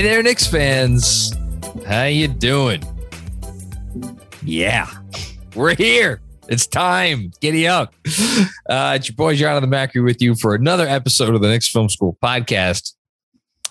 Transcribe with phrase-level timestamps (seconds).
[0.00, 1.30] Hey there, Knicks fans.
[1.86, 2.82] How you doing?
[4.42, 4.88] Yeah,
[5.54, 6.22] we're here.
[6.48, 7.32] It's time.
[7.42, 7.94] Giddy up.
[8.66, 11.90] Uh, it's your boy Jonathan Macri with you for another episode of the Knicks Film
[11.90, 12.94] School podcast.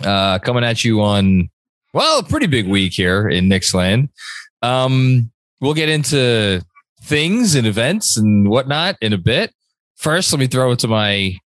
[0.06, 1.50] Uh, coming at you on,
[1.96, 4.10] well, a pretty big week here in Knicks land.
[4.62, 6.62] Um, we'll get into
[7.02, 9.52] things and events and whatnot in a bit.
[9.96, 11.40] First, let me throw it to my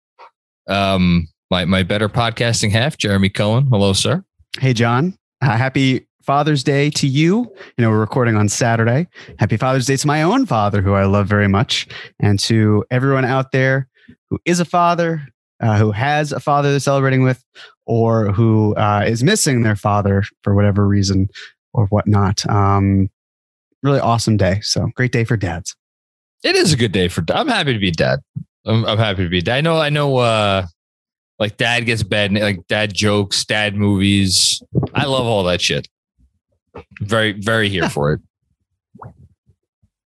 [0.66, 3.68] um my my better podcasting half, Jeremy Cohen.
[3.68, 4.24] Hello, sir.
[4.60, 5.16] Hey, John.
[5.40, 7.50] Uh, happy Father's Day to you.
[7.78, 9.08] You know, we're recording on Saturday.
[9.38, 11.88] Happy Father's Day to my own father, who I love very much,
[12.20, 13.88] and to everyone out there
[14.28, 15.26] who is a father,
[15.60, 17.42] uh, who has a father they're celebrating with,
[17.86, 21.28] or who uh, is missing their father for whatever reason
[21.72, 22.46] or whatnot.
[22.48, 23.08] Um,
[23.82, 24.60] really awesome day.
[24.60, 25.74] So great day for dads.
[26.44, 27.24] It is a good day for.
[27.30, 28.20] I'm happy to be dad.
[28.66, 29.56] I'm, I'm happy to be dad.
[29.56, 29.78] I know.
[29.78, 30.18] I know.
[30.18, 30.66] uh
[31.38, 32.32] Like dad gets bad.
[32.32, 34.62] Like dad jokes, dad movies.
[34.94, 35.88] I love all that shit.
[37.00, 38.20] Very, very here for it.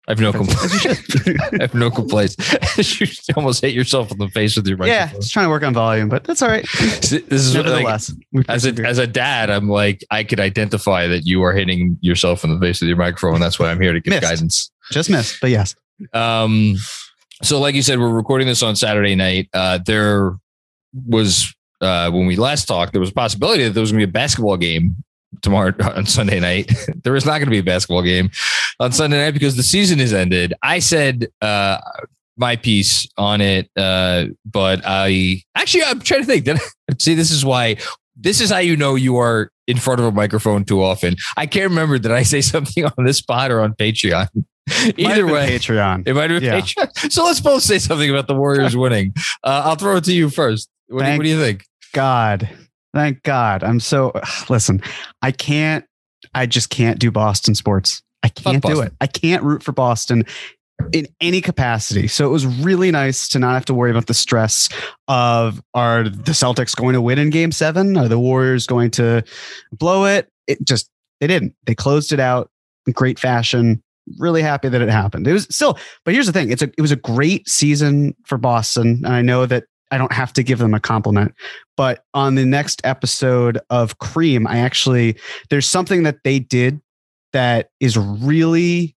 [0.07, 0.87] I have no complaints.
[1.27, 2.37] I have no complaints.
[3.01, 5.09] you almost hit yourself in the face with your microphone.
[5.09, 6.67] Yeah, just trying to work on volume, but that's all right.
[7.01, 11.07] This is like, Nevertheless, we as a as a dad, I'm like I could identify
[11.07, 13.35] that you are hitting yourself in the face with your microphone.
[13.35, 14.23] and That's why I'm here to give Missed.
[14.23, 14.71] guidance.
[14.93, 15.75] just missed, but yes.
[16.13, 16.77] Um,
[17.43, 19.49] so like you said, we're recording this on Saturday night.
[19.55, 20.37] Uh, there
[21.07, 24.07] was uh, when we last talked, there was a possibility that there was going to
[24.07, 24.97] be a basketball game
[25.43, 26.73] tomorrow on Sunday night.
[27.03, 28.31] there is not going to be a basketball game
[28.81, 30.55] on Sunday night because the season is ended.
[30.63, 31.79] I said uh,
[32.37, 36.45] my piece on it, uh, but I actually I'm trying to think.
[36.45, 37.77] Did I, see this is why
[38.17, 41.17] this is how you know you are in front of a microphone too often.
[41.37, 44.29] I can't remember did I say something on this spot or on Patreon.
[44.97, 46.07] Either way, Patreon.
[46.07, 46.61] it might have been Yeah.
[46.61, 47.13] Patreon.
[47.13, 49.15] So let's both say something about the Warriors winning.
[49.43, 50.71] Uh, I'll throw it to you first.
[50.89, 51.65] What, do you, what do you think?
[51.93, 52.49] God.
[52.95, 53.63] Thank God.
[53.65, 54.13] I'm so
[54.49, 54.83] listen,
[55.23, 55.85] I can't
[56.35, 58.03] I just can't do Boston sports.
[58.23, 58.93] I can't do it.
[59.01, 60.25] I can't root for Boston
[60.93, 62.09] in any capacity.
[62.09, 64.69] So it was really nice to not have to worry about the stress
[65.09, 67.97] of are the Celtics going to win in game 7?
[67.97, 69.23] Are the Warriors going to
[69.73, 70.29] blow it?
[70.47, 70.89] It just
[71.21, 71.55] they didn't.
[71.65, 72.51] They closed it out
[72.87, 73.83] in great fashion.
[74.19, 75.27] Really happy that it happened.
[75.27, 78.37] It was still, but here's the thing: it's a it was a great season for
[78.37, 81.35] Boston, and I know that I don't have to give them a compliment.
[81.77, 85.17] But on the next episode of Cream, I actually
[85.51, 86.81] there's something that they did
[87.33, 88.97] that is really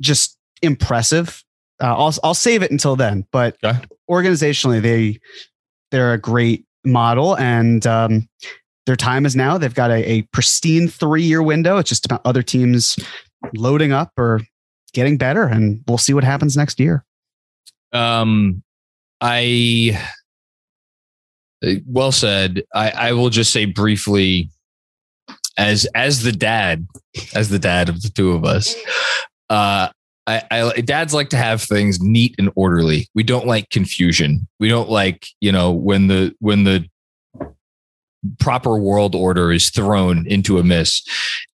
[0.00, 1.44] just impressive.
[1.82, 3.78] Uh, I'll I'll save it until then, but Okay.
[4.10, 5.18] organizationally, they
[5.90, 8.28] they're a great model, and um,
[8.86, 9.58] their time is now.
[9.58, 11.76] They've got a, a pristine three year window.
[11.78, 12.98] It's just about other teams
[13.54, 14.40] loading up or
[14.94, 17.04] getting better, and we'll see what happens next year.
[17.92, 18.62] Um,
[19.20, 20.00] I
[21.86, 22.62] well said.
[22.74, 24.50] I, I will just say briefly,
[25.56, 26.86] as as the dad,
[27.34, 28.74] as the dad of the two of us,
[29.50, 29.88] uh,
[30.26, 33.08] I, I dads like to have things neat and orderly.
[33.14, 34.46] We don't like confusion.
[34.60, 36.88] We don't like you know when the when the
[38.38, 41.02] proper world order is thrown into a miss.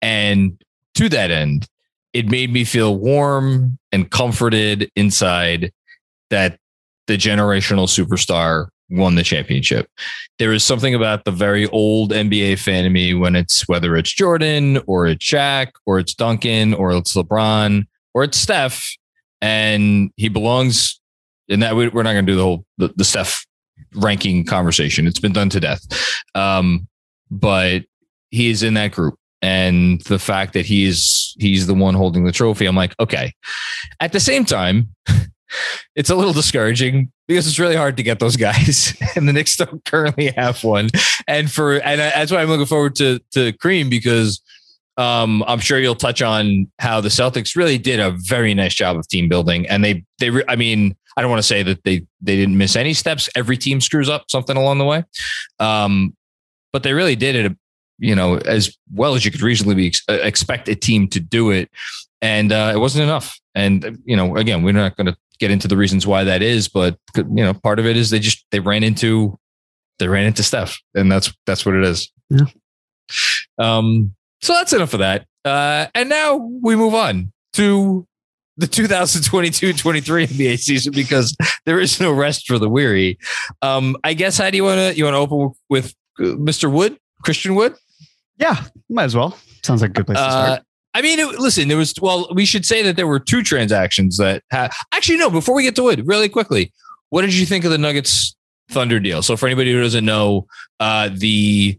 [0.02, 0.62] And
[0.96, 1.68] to that end,
[2.14, 5.72] it made me feel warm and comforted inside
[6.30, 6.60] that
[7.08, 9.90] the generational superstar won the championship.
[10.40, 14.14] There is something about the very old NBA fan of me when it's whether it's
[14.14, 18.96] Jordan or it's Shaq or it's Duncan or it's LeBron or it's Steph,
[19.42, 21.00] and he belongs
[21.48, 21.76] in that.
[21.76, 23.46] We're not going to do the whole the, the Steph
[23.96, 25.08] ranking conversation.
[25.08, 25.82] It's been done to death.
[26.36, 26.88] Um,
[27.30, 27.84] but
[28.32, 29.16] he is in that group.
[29.42, 33.34] And the fact that he's he's the one holding the trophy, I'm like, okay.
[34.00, 34.90] At the same time,
[35.96, 39.56] it's a little discouraging because it's really hard to get those guys, and the Knicks
[39.56, 40.90] don't currently have one.
[41.28, 44.42] And for and that's why I'm looking forward to to Cream because
[44.98, 48.98] um, I'm sure you'll touch on how the Celtics really did a very nice job
[48.98, 52.06] of team building, and they they I mean I don't want to say that they
[52.22, 53.30] they didn't miss any steps.
[53.36, 55.04] Every team screws up something along the way,
[55.60, 56.16] um,
[56.72, 57.58] but they really did it.
[58.00, 61.70] You know, as well as you could reasonably ex- expect a team to do it,
[62.22, 63.40] and uh, it wasn't enough.
[63.56, 66.68] And you know, again, we're not going to get into the reasons why that is,
[66.68, 69.38] but you know, part of it is they just they ran into
[70.00, 72.12] they ran into Steph, and that's that's what it is.
[72.30, 72.46] Yeah.
[73.58, 74.14] Um.
[74.42, 75.26] So that's enough of that.
[75.44, 78.06] Uh, and now we move on to
[78.58, 81.36] the 2022-23 NBA season because
[81.66, 83.18] there is no rest for the weary.
[83.62, 86.72] Um, I guess how do you want to you want to open with uh, Mr.
[86.72, 87.76] Wood, Christian Wood?
[88.38, 89.38] Yeah, might as well.
[89.64, 90.64] Sounds like a good place to start.
[90.98, 94.18] I mean, it, listen, there was, well, we should say that there were two transactions
[94.18, 96.74] that ha- actually, no, before we get to it, really quickly,
[97.10, 98.36] what did you think of the Nuggets
[98.72, 99.22] Thunder deal?
[99.22, 100.48] So, for anybody who doesn't know,
[100.80, 101.78] uh, the,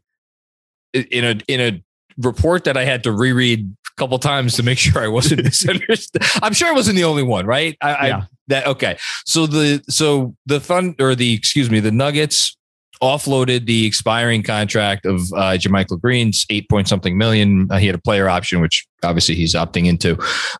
[0.92, 1.82] in a, in a
[2.18, 6.22] report that I had to reread a couple times to make sure I wasn't misunderstood,
[6.40, 7.76] I'm sure I wasn't the only one, right?
[7.80, 8.16] I, Yeah.
[8.18, 8.98] I that, okay.
[9.26, 12.56] So the, so the Thunder, or the, excuse me, the Nuggets
[13.02, 17.68] offloaded the expiring contract of uh, JaMychal Green's eight point something million.
[17.70, 20.18] Uh, he had a player option, which obviously he's opting into.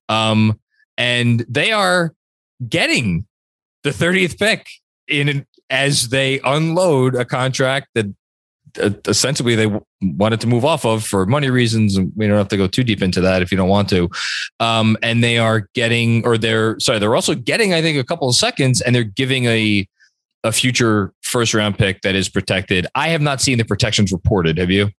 [0.09, 0.59] Um,
[0.97, 2.15] and they are
[2.69, 3.27] getting
[3.85, 4.67] the 30th pick
[5.07, 8.07] in as they unload a contract that
[8.83, 11.97] uh, essentially they w- wanted to move off of for money reasons.
[11.97, 14.09] And we don't have to go too deep into that if you don't want to.
[14.61, 18.29] Um, and they are getting, or they're sorry, they're also getting, I think, a couple
[18.29, 19.87] of seconds, and they're giving a
[20.45, 22.87] a future first round pick that is protected.
[22.95, 24.59] I have not seen the protections reported.
[24.59, 24.91] Have you?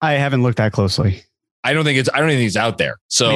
[0.00, 1.22] I haven't looked that closely.
[1.64, 2.08] I don't think it's.
[2.12, 2.96] I don't think it's out there.
[3.08, 3.30] So.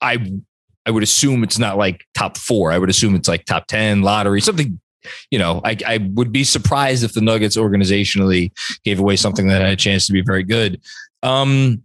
[0.00, 0.40] I
[0.86, 2.72] I would assume it's not like top four.
[2.72, 4.80] I would assume it's like top ten lottery something.
[5.30, 8.52] You know, I I would be surprised if the Nuggets organizationally
[8.84, 10.80] gave away something that had a chance to be very good.
[11.22, 11.84] Um,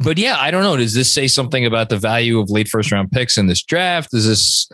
[0.00, 0.76] but yeah, I don't know.
[0.76, 4.10] Does this say something about the value of late first round picks in this draft?
[4.10, 4.68] Does this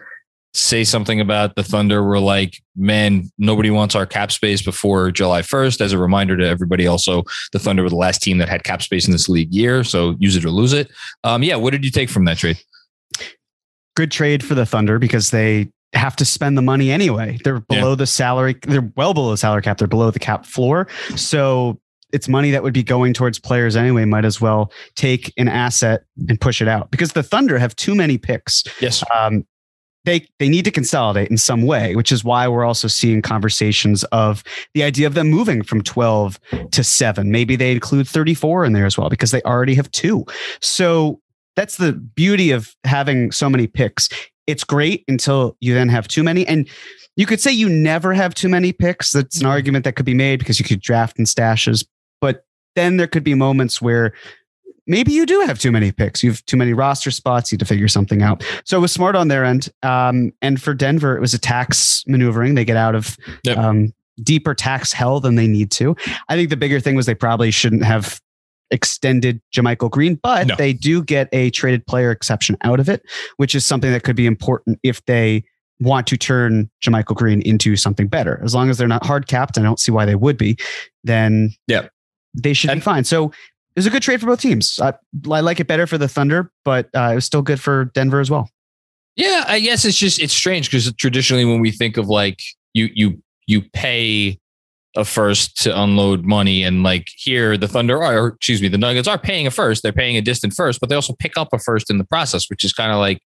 [0.53, 5.43] say something about the Thunder were like, man, nobody wants our cap space before July
[5.43, 5.81] 1st.
[5.81, 8.83] As a reminder to everybody, also, the Thunder were the last team that had cap
[8.83, 9.85] space in this league year.
[9.85, 10.91] So use it or lose it.
[11.23, 12.59] Um, yeah, what did you take from that trade?
[13.97, 17.39] Good trade for the Thunder because they have to spend the money anyway.
[17.45, 17.81] They're Yeah.
[17.81, 18.57] below the salary.
[18.67, 19.79] They're well below the salary cap.
[19.79, 20.87] They're below the cap floor.
[21.17, 21.81] So
[22.13, 24.05] it's money that would be going towards players anyway.
[24.05, 27.95] Might as well take an asset and push it out because the Thunder have too
[27.95, 28.65] many picks.
[28.81, 29.03] Yes.
[29.17, 29.45] um,
[30.05, 34.05] they they need to consolidate in some way, which is why we're also seeing conversations
[34.05, 34.43] of
[34.75, 36.39] the idea of them moving from 12
[36.71, 37.31] to 7.
[37.31, 40.25] Maybe they include 34 in there as well because they already have two.
[40.61, 41.21] So
[41.57, 44.09] that's the beauty of having so many picks.
[44.47, 46.69] It's great until you then have too many and
[47.17, 49.13] you could say you never have too many picks.
[49.13, 49.51] That's an mm-hmm.
[49.51, 51.85] argument that could be made because you could draft in stashes,
[52.21, 52.45] but
[52.77, 54.15] then there could be moments where
[54.87, 56.23] maybe you do have too many picks.
[56.23, 57.51] You have too many roster spots.
[57.51, 58.45] You have to figure something out.
[58.65, 59.69] So it was smart on their end.
[59.83, 62.55] Um, and for Denver, it was a tax maneuvering.
[62.55, 63.59] They get out of Yep.
[63.59, 65.97] um, deeper tax hell than they need to.
[66.29, 68.21] I think the bigger thing was they probably shouldn't have
[68.71, 70.57] extended JaMychal Green, but No.
[70.57, 73.03] they do get a traded player exception out of it,
[73.37, 75.43] which is something that could be important if they
[75.81, 78.41] want to turn JaMychal Green into something better.
[78.45, 80.57] As long as they're not hard capped, I don't see why they would be,
[81.03, 81.87] then Yeah.
[82.35, 83.05] they should And- be fine.
[83.05, 83.33] So
[83.77, 84.79] it was a good trade for both teams.
[84.81, 84.95] I,
[85.31, 88.21] I like it better for the Thunder, but uh, it was still good for Denver
[88.21, 88.51] as well.
[89.17, 92.41] Yeah, I guess it's just it's strange because traditionally when we think of like
[92.73, 94.39] you you you pay
[94.97, 98.79] a first to unload money and like here the Thunder are or excuse me the
[98.79, 101.49] Nuggets are paying a first they're paying a distant first but they also pick up
[101.53, 103.21] a first in the process which is kind of like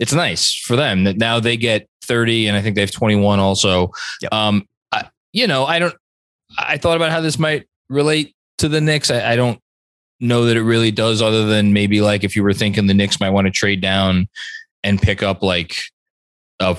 [0.00, 3.38] it's nice for them that now they get 30 and I think they have 21
[3.38, 3.90] also
[4.22, 4.32] Yep.
[4.32, 5.94] um I, you know I don't
[6.58, 9.60] I thought about how this might relate to the Knicks I, I don't
[10.20, 13.20] know that it really does other than maybe like if you were thinking the Knicks
[13.20, 14.28] might want to trade down
[14.82, 15.76] and pick up like
[16.60, 16.76] a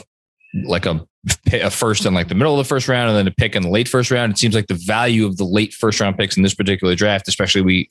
[0.66, 1.06] like a
[1.52, 3.62] a first in like the middle of the first round and then a pick in
[3.64, 4.34] the late first round.
[4.34, 7.28] It seems like the value of the late first round picks in this particular draft,
[7.28, 7.90] especially we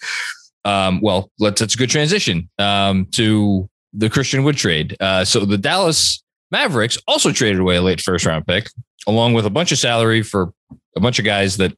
[0.65, 4.97] um well, let's it's a good transition um to the Christian Wood trade.
[5.01, 8.71] Uh so the Dallas Mavericks also traded away a late first round pick,
[9.07, 10.53] along with a bunch of salary for
[10.97, 11.77] a bunch of guys that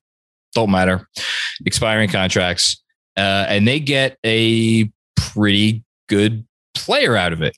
[0.55, 1.09] don't matter,
[1.65, 2.83] expiring contracts,
[3.17, 7.57] uh, and they get a pretty good player out of it.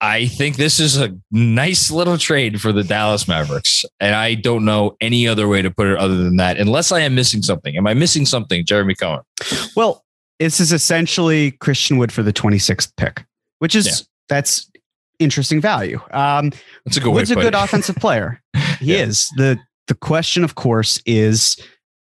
[0.00, 3.82] I think this is a nice little trade for the Dallas Mavericks.
[3.98, 7.00] And I don't know any other way to put it other than that, unless I
[7.00, 7.76] am missing something.
[7.76, 9.20] Am I missing something, Jeremy Cohen?
[9.74, 10.04] Well,
[10.38, 13.24] this is essentially Christian Wood for the 26th pick,
[13.60, 13.94] which is Yeah.
[14.28, 14.70] that's
[15.18, 15.98] interesting value.
[16.12, 16.52] Um,
[16.84, 17.64] That's a good Wood's way a to put good it.
[17.64, 18.42] offensive player.
[18.80, 19.04] He Yeah.
[19.04, 19.28] is.
[19.36, 21.56] The the question, of course, is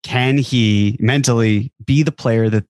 [0.05, 2.65] can he mentally be the player that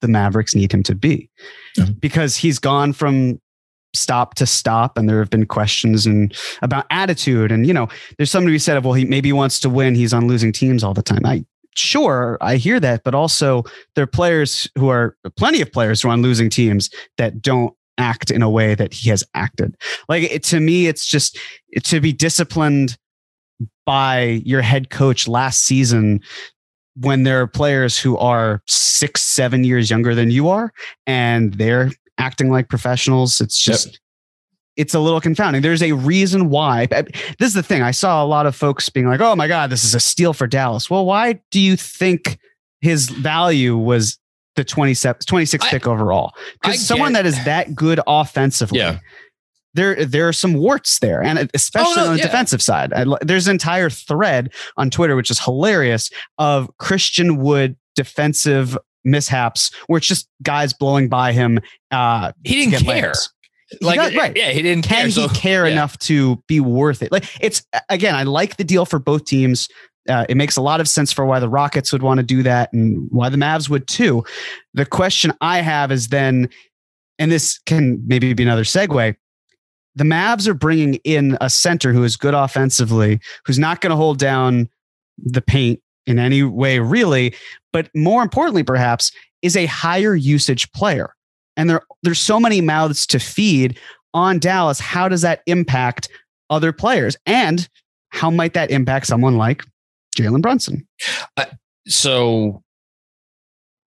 [0.00, 1.28] the Mavericks need him to be?
[1.76, 1.86] Yeah.
[2.00, 3.40] Because he's gone from
[3.92, 7.52] stop to stop, and there have been questions and about attitude.
[7.52, 9.94] And you know, there's something to be said of well, he maybe wants to win.
[9.94, 11.26] He's on losing teams all the time.
[11.26, 13.64] I sure I hear that, but also
[13.94, 16.88] there are players who are plenty of players who are on losing teams
[17.18, 19.74] that don't act in a way that he has acted.
[20.08, 21.38] Like it, to me, it's just
[21.84, 22.96] to be disciplined
[23.84, 26.20] by your head coach last season
[27.00, 30.72] when there are players who are six, seven years younger than you are,
[31.06, 33.40] and they're acting like professionals.
[33.40, 34.00] It's just.
[34.76, 35.62] It's a little confounding.
[35.62, 36.84] There's a reason why.
[36.86, 37.80] This is the thing.
[37.80, 40.34] I saw a lot of folks being like, "Oh my god, this is a steal
[40.34, 42.38] for Dallas." Well, why do you think
[42.82, 44.18] his value was
[44.54, 46.34] the 27, 26th I- pick overall?
[46.60, 48.98] Because someone that is that good offensively, Yeah.
[49.76, 52.26] There there are some warts there, and especially Oh, no, on the yeah.
[52.26, 52.92] defensive side.
[52.92, 59.70] I, there's an entire thread on Twitter which is hilarious of Christian Wood defensive mishaps,
[59.86, 61.60] where it's just guys blowing by him.
[61.90, 63.12] Uh, He didn't care.
[63.12, 63.28] layups.
[63.68, 64.36] He Like, does- right.
[64.36, 65.06] yeah, he didn't Can care.
[65.06, 65.72] he So, care yeah.
[65.72, 67.10] enough to be worth it?
[67.12, 69.68] Like it's again, I like the deal for both teams.
[70.08, 72.44] Uh, it makes a lot of sense for why the Rockets would want to do
[72.44, 74.24] that and why the Mavs would too.
[74.74, 76.48] The question I have is then,
[77.18, 79.16] and this can maybe be another segue.
[79.96, 83.96] The Mavs are bringing in a center who is good offensively, who's not going to
[83.96, 84.68] hold down
[85.18, 87.34] the paint in any way, really.
[87.72, 89.10] But more importantly, perhaps,
[89.42, 91.14] is a higher usage player.
[91.56, 93.78] And there, there's so many mouths to feed
[94.14, 94.78] on Dallas.
[94.78, 96.08] How does that impact
[96.50, 97.16] other players?
[97.26, 97.68] And
[98.10, 99.64] how might that impact someone like
[100.16, 100.86] Jalen Brunson?
[101.86, 102.62] so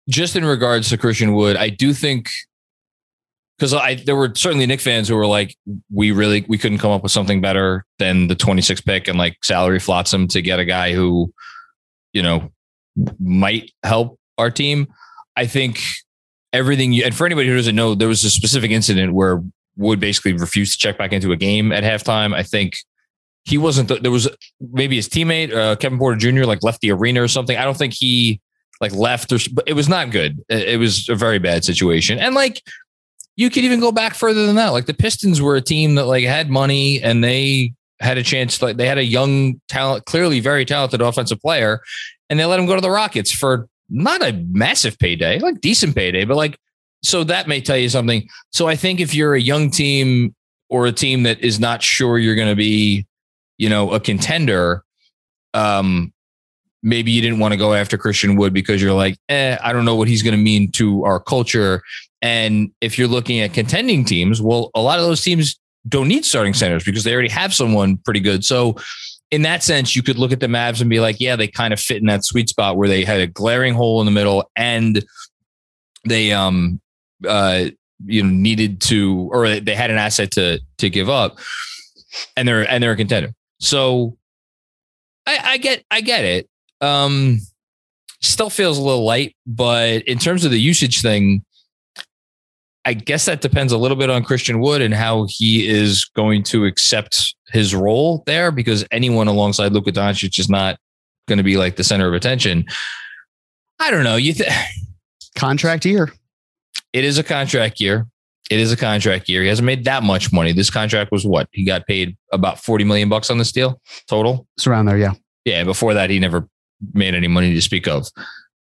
[0.08, 2.30] just in regards to Christian Wood, I do think
[3.58, 5.56] because I there were certainly Nick fans who were like,
[5.92, 9.36] we really we couldn't come up with something better than the 26 pick and like
[9.42, 11.32] salary flotsam to get a guy who,
[12.12, 12.50] you know,
[13.20, 14.88] might help our team.
[15.36, 15.80] I think
[16.52, 19.42] everything you and for anybody who doesn't know, there was a specific incident where
[19.76, 22.34] Wood basically refused to check back into a game at halftime.
[22.34, 22.74] I think
[23.44, 24.28] he wasn't the, there was
[24.72, 26.44] maybe his teammate uh, Kevin Porter Jr.
[26.44, 27.56] like left the arena or something.
[27.56, 28.40] I don't think he
[28.80, 30.42] like left or but it was not good.
[30.48, 32.18] It, it was a very bad situation.
[32.18, 32.62] And like
[33.36, 34.70] you could even go back further than that.
[34.70, 38.60] Like the Pistons were a team that like had money and they had a chance
[38.60, 41.80] like they had a young talent clearly very talented offensive player
[42.28, 45.94] and they let him go to the Rockets for not a massive payday, like decent
[45.94, 46.58] payday, but like
[47.02, 48.26] so that may tell you something.
[48.50, 50.34] So I think if you're a young team
[50.70, 53.06] or a team that is not sure you're going to be,
[53.58, 54.82] you know, a contender,
[55.52, 56.14] um,
[56.82, 59.84] maybe you didn't want to go after Christian Wood because you're like, eh, I don't
[59.84, 61.82] know what he's going to mean to our culture.
[62.24, 66.24] And if you're looking at contending teams, well, a lot of those teams don't need
[66.24, 68.46] starting centers because they already have someone pretty good.
[68.46, 68.76] So
[69.30, 71.74] in that sense, you could look at the Mavs and be like, yeah, they kind
[71.74, 74.50] of fit in that sweet spot where they had a glaring hole in the middle
[74.56, 75.04] and
[76.06, 76.80] they um
[77.28, 77.66] uh
[78.06, 81.38] you know needed to or they had an asset to to give up
[82.38, 83.34] and they're and they're a contender.
[83.60, 84.16] So
[85.26, 86.48] I, I get I get it.
[86.80, 87.40] Um
[88.22, 91.44] still feels a little light, but in terms of the usage thing,
[92.84, 96.42] I guess that depends a little bit on Christian Wood and how he is going
[96.44, 100.78] to accept his role there because anyone alongside Luka Doncic is not
[101.26, 102.66] going to be like the center of attention.
[103.80, 104.16] I don't know.
[104.16, 104.50] You th-
[105.36, 106.12] Contract year.
[106.92, 108.06] it is a contract year.
[108.50, 109.42] It is a contract year.
[109.42, 110.52] He hasn't made that much money.
[110.52, 111.48] This contract was what?
[111.52, 114.46] He got paid about 40 million bucks on this deal total.
[114.56, 114.98] It's around there.
[114.98, 115.14] Yeah.
[115.44, 116.46] Yeah, before that, he never
[116.92, 118.06] made any money to speak of.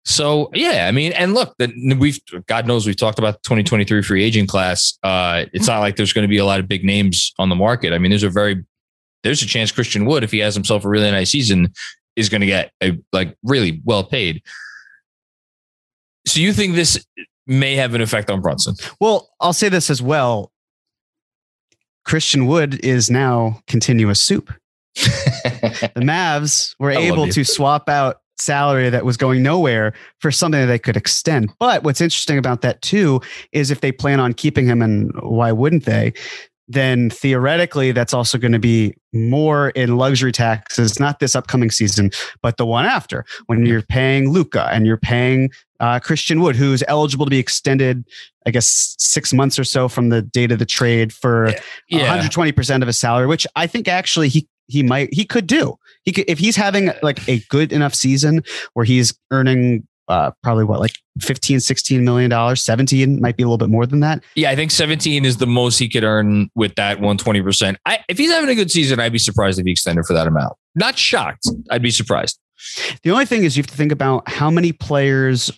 [0.03, 4.01] So yeah, I mean, and look, that we've God knows we've talked about the 2023
[4.01, 4.97] free agent class.
[5.03, 7.55] Uh, it's not like there's going to be a lot of big names on the
[7.55, 7.93] market.
[7.93, 8.65] I mean, there's a very
[9.23, 11.71] there's a chance Christian Wood, if he has himself a really nice season,
[12.15, 14.41] is going to get a like really well paid.
[16.25, 17.03] So you think this
[17.45, 18.75] may have an effect on Brunson?
[18.99, 20.51] Well, I'll say this as well.
[22.05, 24.51] Christian Wood is now continuous soup.
[25.93, 30.59] The Mavs were I able to swap out salary that was going nowhere for something
[30.59, 31.51] that they could extend.
[31.59, 33.21] But what's interesting about that too
[33.51, 36.13] is if they plan on keeping him, and why wouldn't they?
[36.67, 42.11] then theoretically that's also going to be more in luxury taxes, not this upcoming season,
[42.41, 45.49] but the one after when you're paying Luka and you're paying
[45.81, 48.05] uh, Christian Wood, who's eligible to be extended,
[48.45, 51.49] I guess, six months or so from the date of the trade for
[51.89, 52.19] Yeah.
[52.21, 55.77] 120% of his salary, which I think actually he he might he could do.
[56.03, 58.43] He could if he's having like a good enough season
[58.73, 60.91] where he's earning uh, probably what like
[61.21, 64.55] 15 16 million dollars 17 might be a little bit more than that Yeah, I
[64.55, 67.77] think 17 is the most he could earn with that 120%.
[67.85, 70.27] I, if he's having a good season, I'd be surprised if he extended for that
[70.27, 70.53] amount.
[70.75, 71.47] Not shocked.
[71.69, 72.39] I'd be surprised.
[73.03, 75.49] the only thing is you have to think about how many players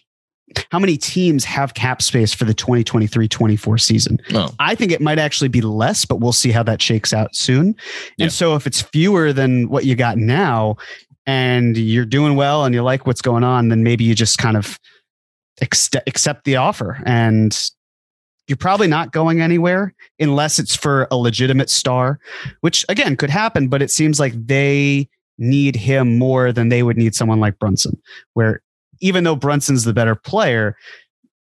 [0.71, 4.49] how many teams have cap space for the 2023-24 season Oh.
[4.59, 7.75] i think it might actually be less but we'll see how that shakes out soon
[8.17, 8.25] Yeah.
[8.25, 10.75] and so if it's fewer than what you got now
[11.25, 14.57] and you're doing well and you like what's going on then maybe you just kind
[14.57, 14.77] of
[15.61, 17.69] accept the offer and
[18.47, 22.19] you're probably not going anywhere unless it's for a legitimate star
[22.61, 25.07] which again could happen but it seems like they
[25.37, 27.97] need him more than they would need someone like brunson
[28.33, 28.61] where
[29.03, 30.75] even though brunson's the better player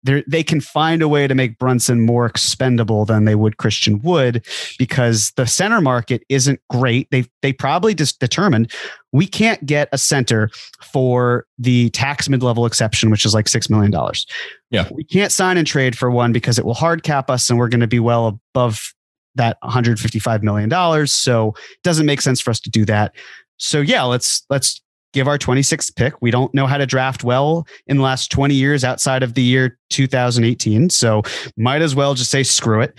[0.03, 4.45] they're- can find a way to make Brunson more expendable than they would Christian Wood
[4.79, 7.11] because the center market isn't great.
[7.11, 8.73] They they probably just determined
[9.13, 10.49] we can't get a center
[10.83, 14.27] for the tax mid level exception, which is like six million dollars.
[14.71, 14.89] Yeah.
[14.91, 17.69] we can't sign and trade for one because it will hard cap us, and we're
[17.69, 18.95] going to be well above
[19.35, 21.13] that 155 million dollars.
[21.13, 23.15] So it doesn't make sense for us to do that.
[23.59, 24.81] So yeah, let's let's
[25.13, 26.15] give our 26th pick.
[26.23, 29.43] We don't know how to draft well in the last 20 years outside of the
[29.43, 30.91] year 2018.
[30.91, 31.23] So
[31.57, 32.99] might as well just say screw it.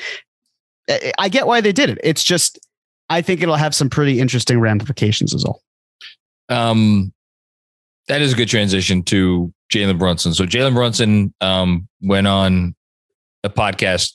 [0.90, 1.98] I- I get why they did it.
[2.04, 2.60] It's just
[3.10, 5.62] I think it'll have some pretty interesting ramifications as well.
[6.50, 7.14] Um,
[8.08, 10.34] that is a good transition to Jalen Brunson.
[10.34, 12.76] So Jalen Brunson um, went on
[13.44, 14.14] a podcast.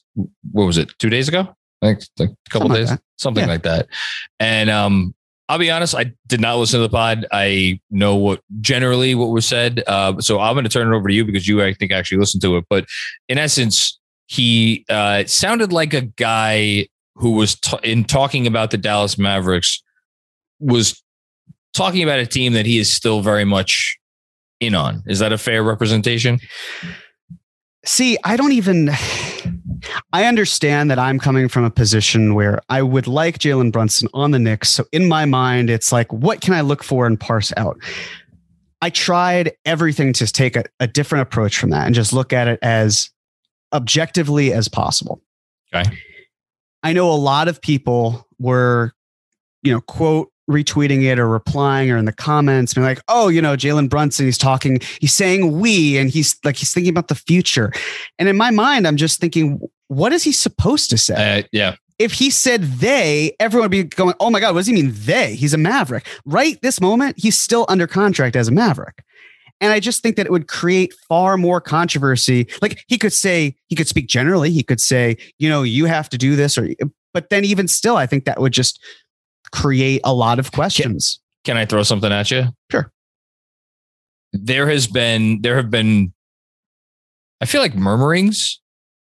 [0.52, 0.90] What was it?
[0.98, 1.54] Two days ago?
[1.82, 3.00] Like, like a couple Something days, that.
[3.18, 3.50] something Yeah.
[3.50, 3.86] like that.
[4.40, 5.14] And um,
[5.48, 7.24] I'll be honest, I did not listen to the pod.
[7.30, 9.82] I know what generally what was said.
[9.86, 12.18] Uh, so I'm going to turn it over to you because you, I think, actually
[12.18, 12.64] listened to it.
[12.68, 12.86] But
[13.28, 18.76] in essence, he uh, sounded like a guy who was t- in talking about the
[18.76, 19.82] Dallas Mavericks
[20.58, 21.00] was
[21.74, 23.98] talking about a team that he is still very much
[24.58, 25.02] in on.
[25.06, 26.40] Is that a fair representation?
[27.84, 28.90] See, I don't even.
[30.12, 34.30] I understand that I'm coming from a position where I would like Jalen Brunson on
[34.30, 34.68] the Knicks.
[34.70, 37.78] So in my mind, it's like, what can I look for and parse out?
[38.82, 42.48] I tried everything to take a, a different approach from that and just look at
[42.48, 43.10] it as
[43.72, 45.20] objectively as possible.
[45.74, 45.90] Okay.
[46.82, 48.92] I know a lot of people were,
[49.62, 53.42] you know, quote retweeting it or replying or in the comments being like, oh, you
[53.42, 57.14] know, Jalen Brunson, he's talking, he's saying we, and he's like, he's thinking about the
[57.14, 57.72] future.
[58.18, 61.38] And in my mind, I'm just thinking, what is he supposed to say?
[61.38, 61.76] Uh, yeah.
[61.98, 64.92] if he said they, everyone would be going, oh my God, what does he mean
[64.92, 65.34] they?
[65.34, 66.06] He's a Maverick.
[66.24, 69.02] Right this moment, he's still under contract as a Maverick.
[69.60, 72.46] And I just think that it would create far more controversy.
[72.60, 74.50] Like he could say, he could speak generally.
[74.50, 76.68] He could say, you know, you have to do this, or,
[77.14, 78.78] but then even still, I think that would just
[79.52, 81.20] create a lot of questions.
[81.44, 82.46] Can I throw something at you?
[82.70, 82.90] Sure.
[84.32, 86.12] There has been, there have been,
[87.40, 88.60] I feel like murmurings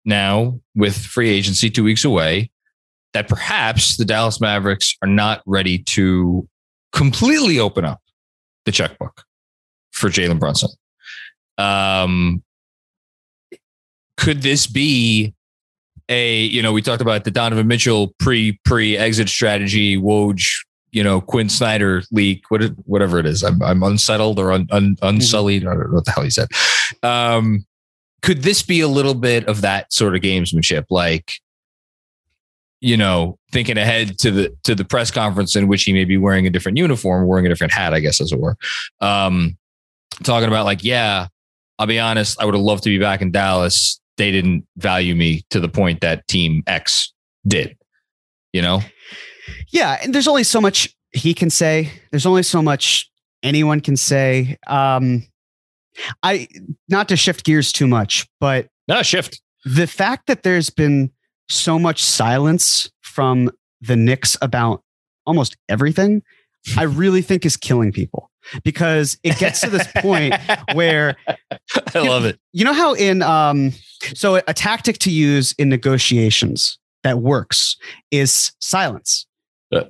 [0.05, 2.51] now with free agency two weeks away
[3.15, 6.47] that perhaps the Dallas Mavericks are not ready to
[6.93, 8.01] completely open up
[8.65, 9.25] the checkbook
[9.93, 10.71] for Jalen Brunson.
[11.57, 12.43] Um,
[14.17, 15.35] could this be
[16.09, 20.43] a, you know, we talked about the Donovan Mitchell pre pre exit strategy, Woj,
[20.91, 23.43] you know, Quin Snyder leak, what, whatever it is.
[23.43, 25.67] I'm, I'm unsettled or un, un, unsullied.
[25.67, 26.49] I don't know what the hell he said.
[27.03, 27.67] Um,
[28.23, 30.87] could this be a little bit of that sort of gamesmanship?
[30.91, 31.35] Like,
[32.81, 36.17] you know, thinking ahead to the to the press conference in which he may be
[36.17, 38.57] wearing a different uniform, wearing a different hat, I guess, as it were.
[39.01, 39.57] Um,
[40.23, 41.27] talking about like, yeah,
[41.79, 44.01] I'll be honest, I would have loved to be back in Dallas.
[44.19, 47.13] They didn't value me to the point that Team X
[47.47, 47.77] did.
[48.53, 48.81] You know,
[49.73, 49.99] Yeah.
[50.03, 51.91] And there's only so much he can say.
[52.11, 53.11] There's only so much
[53.43, 54.57] anyone can say.
[54.67, 55.27] Um,
[56.23, 56.49] I,
[56.89, 59.41] not to shift gears too much, but no shift.
[59.65, 61.11] the fact that there's been
[61.49, 63.51] so much silence from
[63.81, 64.83] the Knicks about
[65.27, 66.23] almost everything,
[66.77, 68.31] I really think is killing people
[68.65, 70.35] because it gets to this point
[70.73, 71.17] where
[71.95, 72.39] I love it.
[72.53, 73.73] you know how in um
[74.15, 77.77] so a tactic to use in negotiations that works
[78.11, 79.27] is silence.
[79.71, 79.85] Yeah.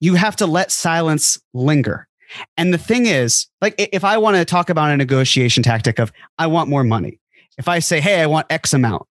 [0.00, 2.08] You have to let silence linger.
[2.56, 6.12] And the thing is, like if I want to talk about a negotiation tactic of
[6.38, 7.20] I want more money.
[7.56, 9.06] If I say, "Hey, I want X amount."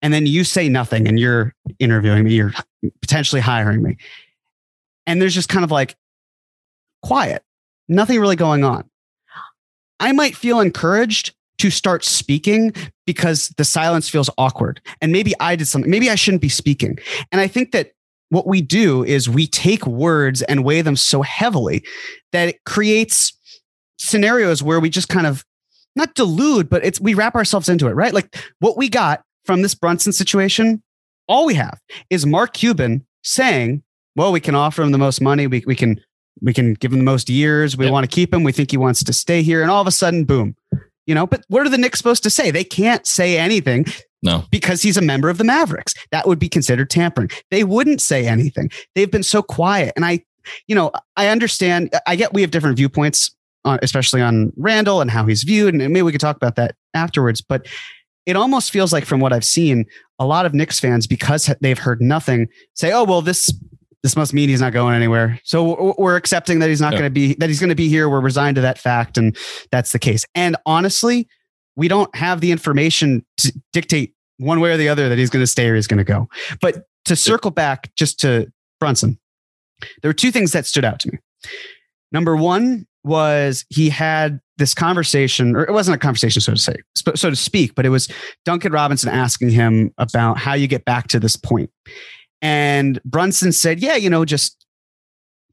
[0.00, 2.52] And then you say nothing and you're interviewing me, you're
[3.00, 3.96] potentially hiring me.
[5.06, 5.94] And there's just kind of like
[7.02, 7.42] quiet,
[7.88, 8.88] nothing really going on.
[10.00, 12.72] I might feel encouraged to start speaking
[13.06, 14.80] because the silence feels awkward.
[15.00, 16.98] And maybe I did something, maybe I shouldn't be speaking.
[17.30, 17.92] And I think that
[18.30, 21.84] what we do is we take words and weigh them so heavily
[22.32, 23.36] that it creates
[23.98, 25.44] scenarios where we just kind of
[25.94, 28.14] not delude, but it's we wrap ourselves into it, right?
[28.14, 30.82] Like what we got from this Brunson situation,
[31.28, 33.82] all we have is Mark Cuban saying,
[34.16, 35.46] well, we can offer him the most money.
[35.46, 36.00] We, we can
[36.40, 37.76] we can give him the most years.
[37.76, 37.92] We yep.
[37.92, 38.42] want to keep him.
[38.42, 39.62] We think he wants to stay here.
[39.62, 40.56] And all of a sudden, boom.
[41.06, 42.50] You know, but what are the Knicks supposed to say?
[42.50, 43.86] They can't say anything.
[44.22, 44.44] No.
[44.50, 45.94] Because he's a member of the Mavericks.
[46.12, 47.30] That would be considered tampering.
[47.50, 48.70] They wouldn't say anything.
[48.94, 49.92] They've been so quiet.
[49.96, 50.20] And I,
[50.68, 51.92] you know, I understand.
[52.06, 53.34] I get we have different viewpoints,
[53.64, 55.74] uh, especially on Randle and how he's viewed.
[55.74, 57.40] And maybe we could talk about that afterwards.
[57.40, 57.66] But
[58.24, 59.86] it almost feels like, from what I've seen,
[60.20, 63.52] a lot of Knicks fans, because they've heard nothing, say, oh, well, this
[64.02, 65.38] this must mean he's not going anywhere.
[65.44, 66.98] So we're accepting that he's not yeah.
[66.98, 68.08] going to be that he's going to be here.
[68.08, 69.36] We're resigned to that fact, and
[69.70, 70.24] that's the case.
[70.34, 71.28] And honestly,
[71.76, 75.42] we don't have the information to dictate one way or the other that he's going
[75.42, 76.28] to stay or he's going to go.
[76.60, 79.18] But to circle back just to Brunson,
[80.02, 81.18] there were two things that stood out to me.
[82.10, 86.76] Number one was he had this conversation, or it wasn't a conversation, so to say,
[86.94, 88.08] so to speak, but it was
[88.44, 91.70] Duncan Robinson asking him about how you get back to this point.
[92.42, 94.66] And Brunson said, Yeah, you know, just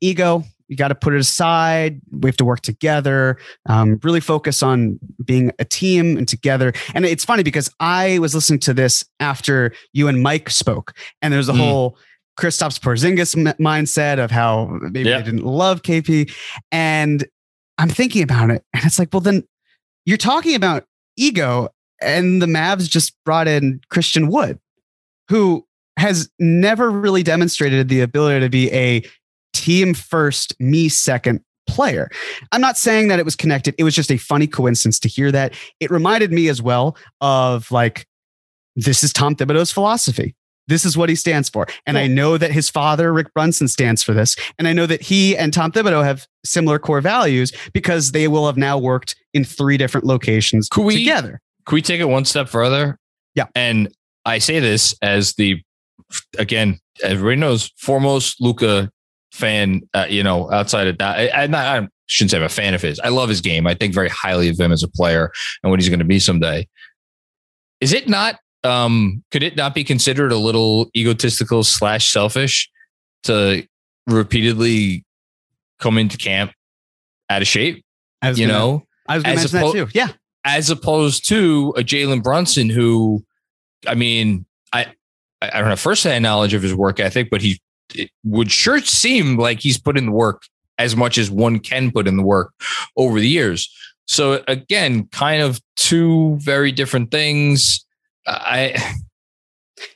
[0.02, 0.44] ego.
[0.68, 2.00] You got to put it aside.
[2.12, 3.38] We have to work together.
[3.68, 6.74] Um, really focus on being a team and together.
[6.94, 11.34] And it's funny because I was listening to this after you and Mike spoke, and
[11.34, 11.58] there's a mm.
[11.58, 11.98] whole
[12.40, 16.32] Kristaps Porzingis m- mindset of how maybe they didn't love KP.
[16.72, 17.26] And
[17.80, 19.44] I'm thinking about it, and it's like, well, then
[20.06, 20.86] you're talking about
[21.18, 24.60] ego, and the Mavs just brought in Christian Wood,
[25.30, 25.66] who
[26.00, 29.04] has never really demonstrated the ability to be a
[29.54, 32.10] team first, me second player.
[32.52, 33.76] I'm not saying that it was connected.
[33.78, 35.54] It was just a funny coincidence to hear that.
[35.80, 38.08] It reminded me as well of like,
[38.76, 40.36] this is Tom Thibodeau's philosophy.
[40.68, 41.68] This is what he stands for.
[41.88, 44.36] And I know that his father, Rick Brunson, stands for this.
[44.60, 48.46] And I know that he and Tom Thibodeau have similar core values because they will
[48.46, 51.42] have now worked in three different locations could we, together.
[51.66, 53.00] Can we take it one step further?
[53.34, 53.48] Yeah.
[53.56, 53.92] And
[54.26, 55.60] I say this as the
[56.38, 58.90] again, everybody knows foremost Luka
[59.32, 59.82] fan.
[59.94, 62.82] Uh, you know, outside of that, I, not, I shouldn't say I'm a fan of
[62.82, 63.00] his.
[63.00, 63.68] I love his game.
[63.68, 65.32] I think very highly of him as a player
[65.64, 66.68] and what he's going to be someday.
[67.82, 68.40] Is it not?
[68.64, 72.70] Um, could it not be considered a little egotistical slash selfish
[73.24, 73.66] to
[74.06, 75.06] repeatedly
[75.80, 76.52] come into camp
[77.30, 77.86] out of shape?
[78.24, 79.92] you gonna, know, I was going to mention oppo- that too.
[79.94, 80.10] Yeah,
[80.44, 83.24] as opposed to a Jalen Brunson who,
[83.88, 84.88] I mean, I
[85.42, 87.62] I don't have firsthand knowledge of his work ethic, but he
[88.24, 90.44] would sure seem like he's put in the work
[90.78, 92.54] as much as one can put in the work
[92.96, 93.74] over the years.
[94.06, 97.86] So again, kind of two very different things.
[98.26, 98.76] I,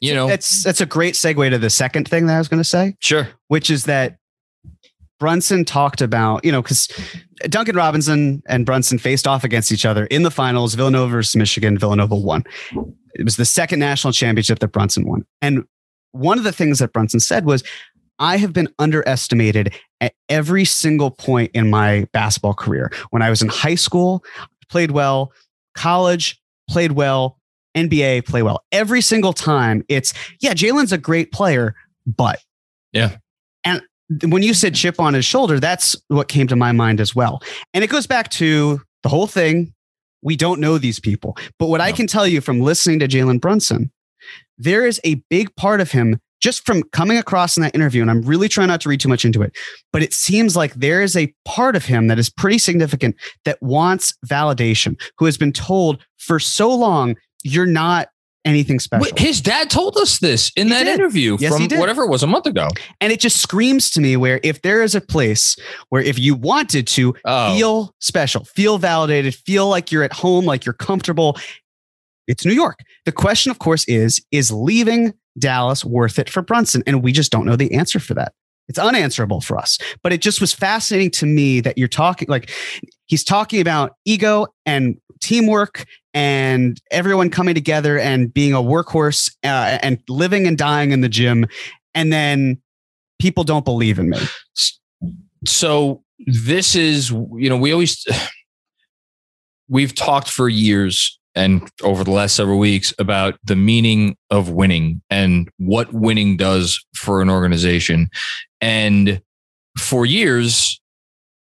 [0.01, 2.61] you know, that's that's a great segue to the second thing that I was going
[2.61, 2.95] to say.
[2.99, 4.17] Sure, which is that
[5.23, 6.89] Brunson talked about, you know, because
[7.43, 11.77] Duncan Robinson and Brunson faced off against each other in the finals, Villanova versus Michigan.
[11.77, 12.43] Villanova won.
[13.13, 15.25] It was the second national championship that Brunson won.
[15.41, 15.63] And
[16.11, 17.63] one of the things that Brunson said was,
[18.19, 22.91] I have been underestimated at every single point in my basketball career.
[23.11, 24.25] When I was in high school,
[24.67, 25.31] played well,
[25.73, 26.37] college,
[26.69, 27.39] played well,
[27.77, 28.65] NBA, play well.
[28.73, 32.41] Every single time it's, yeah, Jalen's a great player, but.
[32.91, 33.15] Yeah.
[34.23, 37.41] When you said chip on his shoulder, that's what came to my mind as well.
[37.73, 39.73] And it goes back to the whole thing
[40.21, 41.37] we don't know these people.
[41.59, 41.83] But what no.
[41.83, 43.91] I can tell you from listening to Jalen Brunson,
[44.57, 48.11] there is a big part of him just from coming across in that interview, and
[48.11, 49.55] I'm really trying not to read too much into it,
[49.93, 53.61] but it seems like there is a part of him that is pretty significant that
[53.61, 58.09] wants validation, who has been told for so long, you're not
[58.45, 59.15] anything special.
[59.17, 60.99] His dad told us this in he that did.
[60.99, 62.67] interview yes, from whatever it was a month ago.
[63.01, 65.55] And it just screams to me where if there is a place
[65.89, 67.55] where if you wanted to oh.
[67.55, 71.37] feel special, feel validated, feel like you're at home, like you're comfortable,
[72.27, 72.79] it's New York.
[73.05, 76.83] The question, of course, is is leaving Dallas worth it for Brunson?
[76.87, 78.33] And we just don't know the answer for that.
[78.69, 79.77] It's unanswerable for us.
[80.03, 82.49] But it just was fascinating to me that you're talking like
[83.05, 89.79] he's talking about ego and teamwork and everyone coming together and being a workhorse uh,
[89.81, 91.47] and living and dying in the gym.
[91.95, 92.61] And then
[93.19, 94.19] people don't believe in me.
[95.45, 98.05] So this is, you know, we always,
[99.67, 105.01] we've talked for years and over the last several weeks about the meaning of winning
[105.09, 108.09] and what winning does for an organization.
[108.61, 109.21] And
[109.77, 110.79] for years,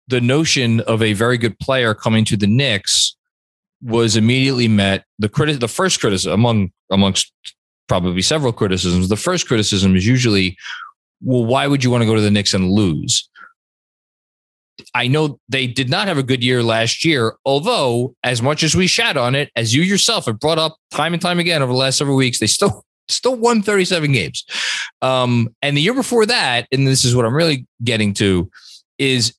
[0.09, 3.14] the notion of a very good player coming to the Knicks
[3.83, 5.05] was immediately met.
[5.18, 7.33] The criti- the first criticism among amongst
[7.88, 9.09] probably several criticisms.
[9.09, 10.57] The first criticism is usually,
[11.21, 13.29] well, why would you want to go to the Knicks and lose?
[14.95, 18.75] I know they did not have a good year last year, although as much as
[18.75, 21.73] we shat on it, as you yourself have brought up time and time again over
[21.73, 24.45] the last several weeks, they still still won 37 games.
[25.03, 28.51] Um, and the year before that, and this is what I'm really getting to,
[28.99, 29.35] is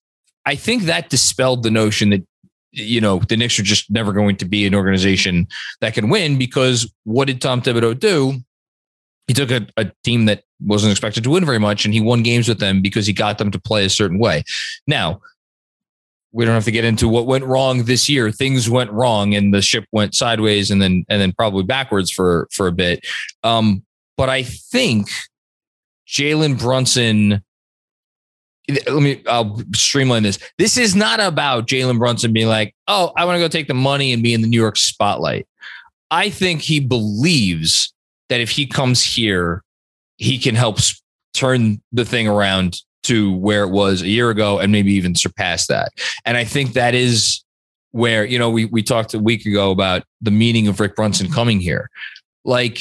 [0.46, 2.26] I think that dispelled the notion that
[2.74, 5.48] you know the Knicks are just never going to be an organization
[5.80, 8.40] that can win because what did Tom Thibodeau do?
[9.28, 12.24] He took a, a team that wasn't expected to win very much and he won
[12.24, 14.44] games with them because he got them to play a certain way.
[14.86, 15.22] Now,
[16.34, 18.32] we don't have to get into what went wrong this year.
[18.32, 22.48] Things went wrong and the ship went sideways and then and then probably backwards for
[22.52, 23.06] for a bit.
[23.44, 23.84] Um,
[24.18, 25.10] but I think
[26.08, 27.44] Jalen Brunson.
[28.70, 29.22] Let me.
[29.28, 30.40] I'll streamline this.
[30.58, 33.74] This is not about Jalen Brunson being like, "Oh, I want to go take the
[33.74, 35.48] money and be in the New York spotlight."
[36.10, 37.94] I think he believes
[38.30, 39.64] that if he comes here,
[40.18, 40.78] he can help
[41.34, 45.68] turn the thing around to where it was a year ago and maybe even surpass
[45.68, 45.92] that.
[46.26, 47.44] And I think that is
[47.92, 51.30] where, you know, we, we talked a week ago about the meaning of Rick Brunson
[51.32, 51.90] coming here.
[52.46, 52.80] Like,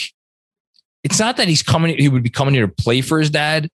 [1.03, 3.68] it's not that he's coming, he would be coming here to play for his dad,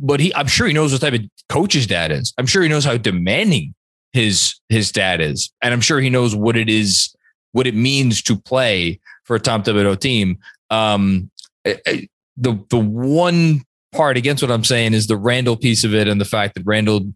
[0.00, 2.32] but he, I'm sure he knows what type of coach his dad is.
[2.38, 3.74] I'm sure he knows how demanding
[4.12, 5.52] his, his dad is.
[5.62, 7.14] And I'm sure he knows what it is,
[7.52, 10.38] what it means to play for a Tom Thibodeau team.
[10.70, 11.30] Um,
[11.64, 16.20] the, the one part against what I'm saying is the Randle piece of it and
[16.20, 17.12] the fact that Randle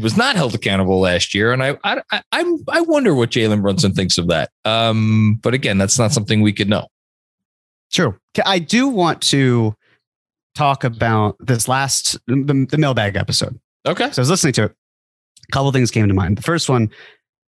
[0.00, 1.52] was not held accountable last year.
[1.52, 4.50] And I I I, I wonder what Jalen Brunson thinks of that.
[4.64, 6.88] Um, but again, that's not something we could know.
[7.92, 8.16] True.
[8.44, 9.76] I do want to
[10.54, 13.58] talk about this last the, the mailbag episode.
[13.86, 14.10] Okay.
[14.10, 14.72] So I was listening to it.
[15.48, 16.38] A couple things came to mind.
[16.38, 16.90] The first one,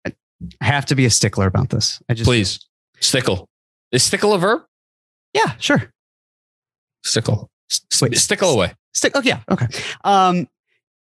[0.05, 0.13] I
[0.61, 2.01] have to be a stickler about this.
[2.09, 2.59] I just please
[2.99, 3.49] stickle.
[3.91, 4.61] Is stickle a verb?
[5.33, 5.91] Yeah, sure.
[7.03, 7.49] Stickle.
[8.01, 8.73] Wait, stickle away.
[8.93, 9.13] Stick.
[9.15, 9.41] Oh yeah.
[9.49, 9.67] Okay.
[10.03, 10.47] Um,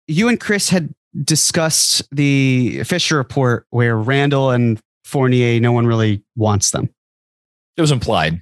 [0.06, 6.22] you and Chris had discussed the Fischer report where Randle and Fournier, no one really
[6.36, 6.88] wants them.
[7.76, 8.40] It was implied.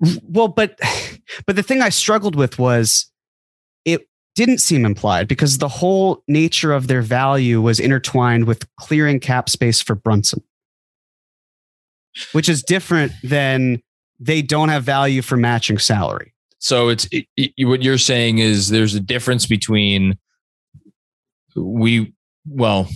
[0.00, 0.78] Well, but
[1.46, 3.10] but the thing I struggled with was
[3.84, 9.20] it didn't seem implied because the whole nature of their value was intertwined with clearing
[9.20, 10.42] cap space for Brunson,
[12.32, 13.82] which is different than
[14.20, 16.34] they don't have value for matching salary.
[16.58, 20.18] So it's it, it, what you're saying is there's a difference between
[21.54, 22.12] we
[22.46, 22.88] well,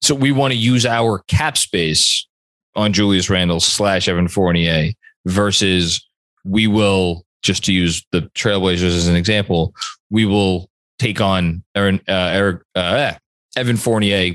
[0.00, 2.26] so we want to use our cap space
[2.74, 4.92] on Julius Randle slash Evan Fournier
[5.26, 6.06] versus
[6.44, 9.74] we will just to use the Trailblazers as an example,
[10.10, 13.12] we will take on Aaron, uh, Eric, uh,
[13.56, 14.34] Evan Fournier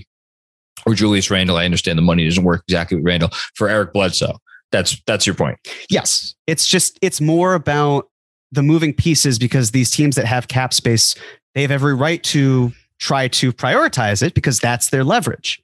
[0.85, 1.57] or Julius Randle.
[1.57, 4.37] I understand the money doesn't work exactly with Randle for Eric Bledsoe.
[4.71, 5.57] That's that's your point.
[5.89, 6.35] Yes.
[6.45, 8.09] It's just it's more about
[8.51, 11.15] the moving pieces because these teams that have cap space,
[11.55, 15.61] they have every right to try to prioritize it because that's their leverage.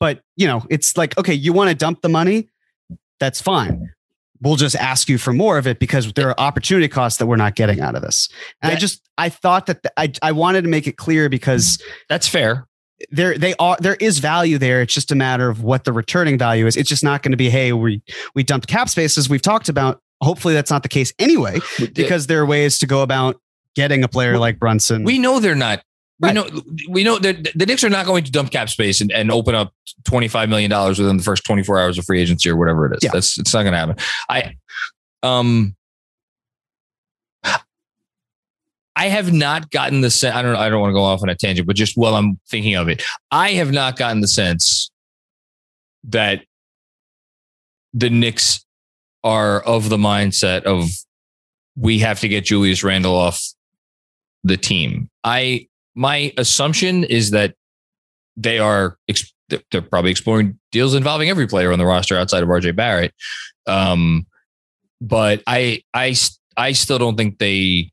[0.00, 2.48] But, you know, it's like, okay, you want to dump the money?
[3.20, 3.90] That's fine.
[4.42, 7.36] We'll just ask you for more of it because there are opportunity costs that we're
[7.36, 8.28] not getting out of this.
[8.60, 11.28] And that, I just I thought that the, I I wanted to make it clear
[11.28, 12.66] because that's fair.
[13.10, 14.82] there they are there is value there.
[14.82, 16.76] It's just a matter of what the returning value is.
[16.76, 18.02] It's just not going to be hey we
[18.34, 19.28] we dumped cap spaces.
[19.28, 21.58] We've talked about hopefully that's not the case anyway
[21.94, 23.40] because there are ways to go about
[23.74, 25.02] getting a player like brunson.
[25.02, 25.82] we know they're not
[26.22, 26.48] we know
[26.88, 29.54] we know that the Knicks are not going to dump cap space and, and open
[29.54, 32.56] up twenty five million dollars within the first twenty four hours of free agency or
[32.56, 33.04] whatever it is.
[33.04, 33.10] Yeah.
[33.12, 33.96] That's it's not going to happen.
[34.28, 34.56] I
[35.22, 35.76] um
[38.94, 40.36] I have not gotten the sense.
[40.36, 40.54] I don't.
[40.54, 42.88] I don't want to go off on a tangent, but just while I'm thinking of
[42.88, 44.90] it, I have not gotten the sense
[46.04, 46.44] that
[47.94, 48.64] the Knicks
[49.24, 50.90] are of the mindset of
[51.76, 53.42] we have to get Julius Randle off
[54.44, 55.08] the team.
[55.24, 57.54] I my assumption is that
[58.36, 58.96] they are
[59.70, 63.14] they're probably exploring deals involving every player on the roster outside of RJ Barrett.
[63.66, 64.26] Um,
[65.00, 66.14] but I I
[66.56, 67.90] I still don't think they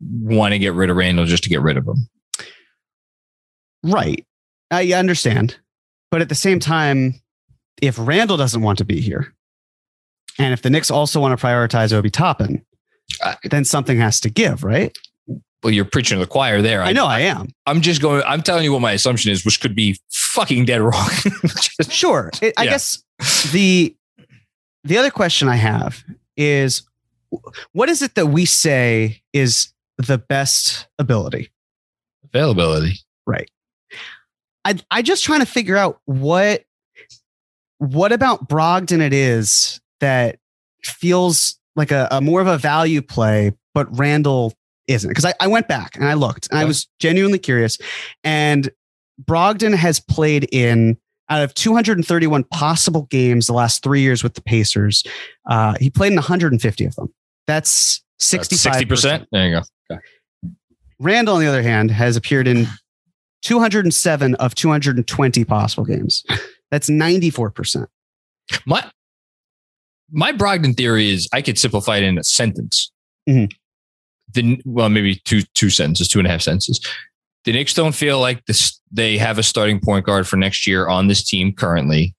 [0.00, 2.08] want to get rid of Randle just to get rid of him.
[3.82, 4.26] Right.
[4.70, 5.56] I understand.
[6.10, 7.14] But at the same time,
[7.80, 9.34] if Randle doesn't want to be here,
[10.38, 12.64] and if the Knicks also want to prioritize Obi Toppin,
[13.44, 14.96] then something has to give, right?
[15.62, 16.82] Well, you're preaching to the choir there.
[16.82, 17.48] I, I know I am.
[17.66, 20.80] I'm just going, I'm telling you what my assumption is, which could be fucking dead
[20.80, 21.08] wrong.
[21.88, 22.30] sure.
[22.42, 22.70] It, I yeah.
[22.70, 23.02] guess
[23.52, 23.96] the
[24.84, 26.02] the other question I have
[26.36, 26.82] is
[27.72, 31.50] what is it that we say is the best ability?
[32.24, 32.98] Availability.
[33.26, 33.50] Right.
[34.64, 36.64] I I just trying to figure out what
[37.78, 40.38] what about Brogdon it is that
[40.84, 44.54] feels like a, a more of a value play, but Randle
[44.88, 45.08] isn't.
[45.08, 47.78] Because I, I went back and I looked and I was genuinely curious.
[48.24, 48.70] And
[49.22, 50.96] Brogdon has played in
[51.28, 55.02] out of 231 possible games the last three years with the Pacers.
[55.48, 57.12] Uh, he played in 150 of them.
[57.46, 59.28] That's 65 Sixty percent.
[59.32, 59.98] There you go.
[61.00, 62.66] Randle, on the other hand, has appeared in
[63.42, 66.24] 207 of 220 possible games.
[66.70, 67.86] That's 94%.
[68.66, 68.88] My
[70.10, 72.92] my Brogdon theory is I could simplify it in a sentence.
[73.28, 73.50] Mhm.
[74.34, 76.80] The well, maybe two two sentences, two and a half sentences.
[77.44, 78.80] The Knicks don't feel like this.
[78.90, 82.14] They have a starting point guard for next year on this team currently,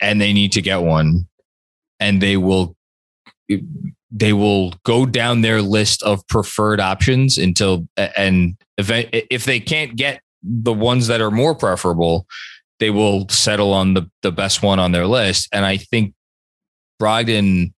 [0.00, 1.26] and they need to get one.
[1.98, 2.76] And they will
[4.10, 9.96] they will go down their list of preferred options until and event if they can't
[9.96, 12.26] get the ones that are more preferable,
[12.78, 15.48] they will settle on the the best one on their list.
[15.52, 16.14] And I think
[17.00, 17.72] Brogdon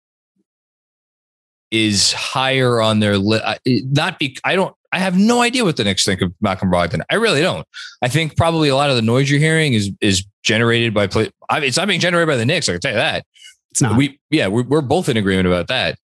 [1.72, 3.44] is higher on their list.
[3.66, 4.74] Not be I don't.
[4.94, 7.02] I have no idea what the Knicks think of Malcolm Brogdon.
[7.10, 7.68] I really don't.
[8.02, 11.30] I think probably a lot of the noise you're hearing is is generated by play.
[11.50, 12.70] I mean, it's not being generated by the Knicks.
[12.70, 13.26] I can tell you that.
[13.72, 13.98] It's not.
[13.98, 15.98] We yeah, we're, we're both in agreement about that.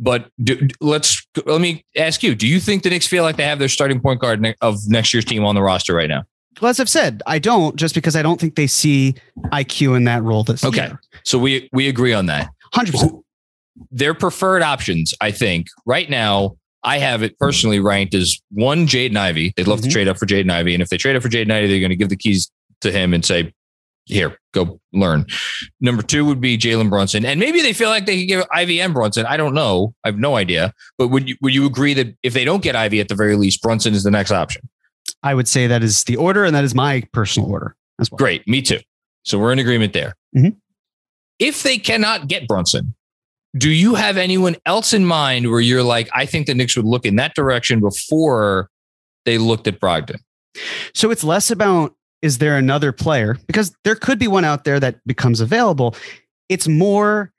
[0.00, 3.44] But do, let's let me ask you: Do you think the Knicks feel like they
[3.44, 6.24] have their starting point guard ne- of next year's team on the roster right now?
[6.60, 9.14] well, as I've said, I don't just because I don't think they see
[9.52, 10.86] IQ in that role this Okay.
[10.86, 11.00] year.
[11.24, 12.48] So we we agree on that.
[12.74, 13.22] 100%.
[13.90, 19.16] Their preferred options, I think, right now, I have it personally ranked as one Jaden
[19.16, 19.52] Ivey.
[19.56, 19.84] They'd love Mhm.
[19.84, 21.80] to trade up for Jaden Ivey, and if they trade up for Jaden Ivey, they're
[21.80, 23.52] going to give the keys to him and say,
[24.06, 25.26] "Here, go learn."
[25.80, 28.80] Number two would be Jalen Brunson, and maybe they feel like they could give Ivey
[28.80, 29.26] and Brunson.
[29.26, 29.92] I don't know.
[30.04, 30.72] I have no idea.
[30.96, 33.34] But would you would you agree that if they don't get Ivey at the very
[33.36, 34.68] least, Brunson is the next option?
[35.22, 38.18] I would say that is the order, and that is my personal order as well.
[38.18, 38.78] Great, me too.
[39.24, 40.14] So we're in agreement there.
[40.36, 40.54] Mhm.
[41.40, 42.94] If they cannot get Brunson,
[43.58, 46.86] do you have anyone else in mind where you're like, I think the Knicks would
[46.86, 48.70] look in that direction before
[49.24, 50.20] they looked at Brogdon?
[50.94, 54.80] So it's less about is there another player because there could be one out there
[54.80, 55.94] that becomes available.
[56.48, 57.32] It's more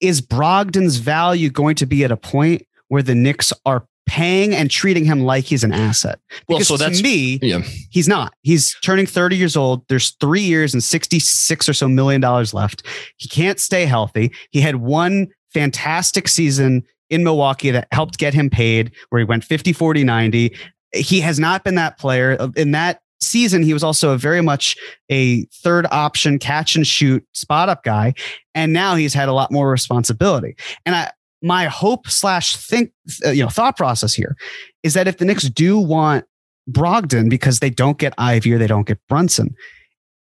[0.00, 4.70] is Brogdon's value going to be at a point where the Knicks are paying and
[4.70, 6.18] treating him like he's an asset?
[6.48, 7.62] Well, Because so to that's me, yeah.
[7.90, 8.34] he's not.
[8.42, 9.86] He's turning 30 years old.
[9.88, 12.82] There's three years and 66 or so million dollars left.
[13.16, 14.32] He can't stay healthy.
[14.50, 19.44] He had one fantastic season in Milwaukee that helped get him paid, where he went
[19.44, 20.56] 50, 40, 90.
[20.94, 22.36] He has not been that player.
[22.56, 24.76] In that season, he was also a very much
[25.10, 28.14] a third option catch and shoot spot up guy.
[28.54, 30.56] And now he's had a lot more responsibility.
[30.86, 31.10] And I,
[31.44, 32.90] my hope slash think,
[33.24, 34.34] uh, you know, thought process here
[34.82, 36.24] is that if the Knicks do want
[36.70, 39.54] Brogdon because they don't get Ivey or they don't get Brunson.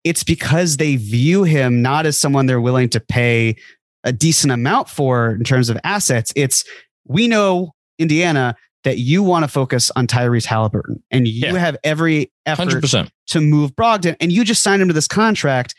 [0.04, 3.56] It's because they view him not as someone they're willing to pay
[4.04, 6.34] a decent amount for in terms of assets.
[6.36, 6.66] It's
[7.08, 11.60] we know Indiana that you want to focus on Tyrese Halliburton and you Yeah.
[11.60, 13.12] have every effort percent.
[13.28, 15.76] to move Brogdon and you just signed him to this contract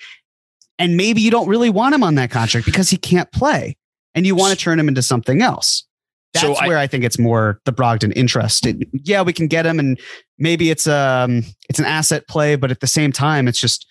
[0.79, 3.77] and maybe you don't really want him on that contract because he can't play
[4.15, 5.87] and you want to turn him into something else.
[6.35, 8.67] That's So I- where I think it's more the Brogdon interest.
[8.67, 10.01] It- yeah, we can get him and
[10.39, 13.87] maybe it's um it's an asset play, but at the same time, it's just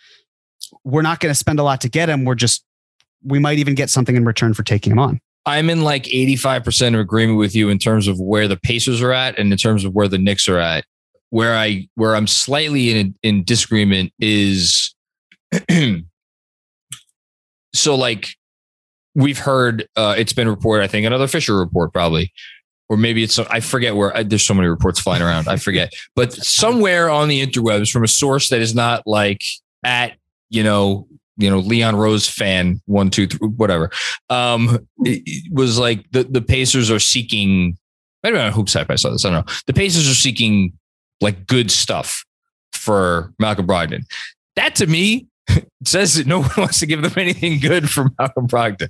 [0.84, 2.26] we're not going to spend a lot to get him.
[2.26, 2.64] We're just
[3.24, 5.20] we might even get something in return for taking him on.
[5.46, 9.12] I'm in like 85% of agreement with you in terms of where the Pacers are
[9.12, 10.86] at and in terms of where the Knicks are at.
[11.30, 14.94] Where I where I'm slightly in in disagreement is
[17.74, 18.36] so like
[19.16, 22.32] we've heard uh it's been reported I think another Fischer report probably.
[22.90, 25.94] Or maybe it's I forget where I, there's so many reports flying around I forget.
[26.16, 29.42] But somewhere on the interwebs from a source that is not like
[29.84, 30.18] at
[30.50, 33.92] you know you know Leon Rose fan one two three whatever
[34.30, 37.78] um it, it was like the the Pacers are seeking
[38.26, 39.54] I don't know hoops hype I saw this I don't know.
[39.68, 40.74] The Pacers are seeking
[41.22, 42.26] like good stuff
[42.74, 44.04] for Malcolm Brogdon.
[44.58, 45.28] That to me
[45.86, 48.90] says that no one wants to give them anything good from Malcolm Brogdon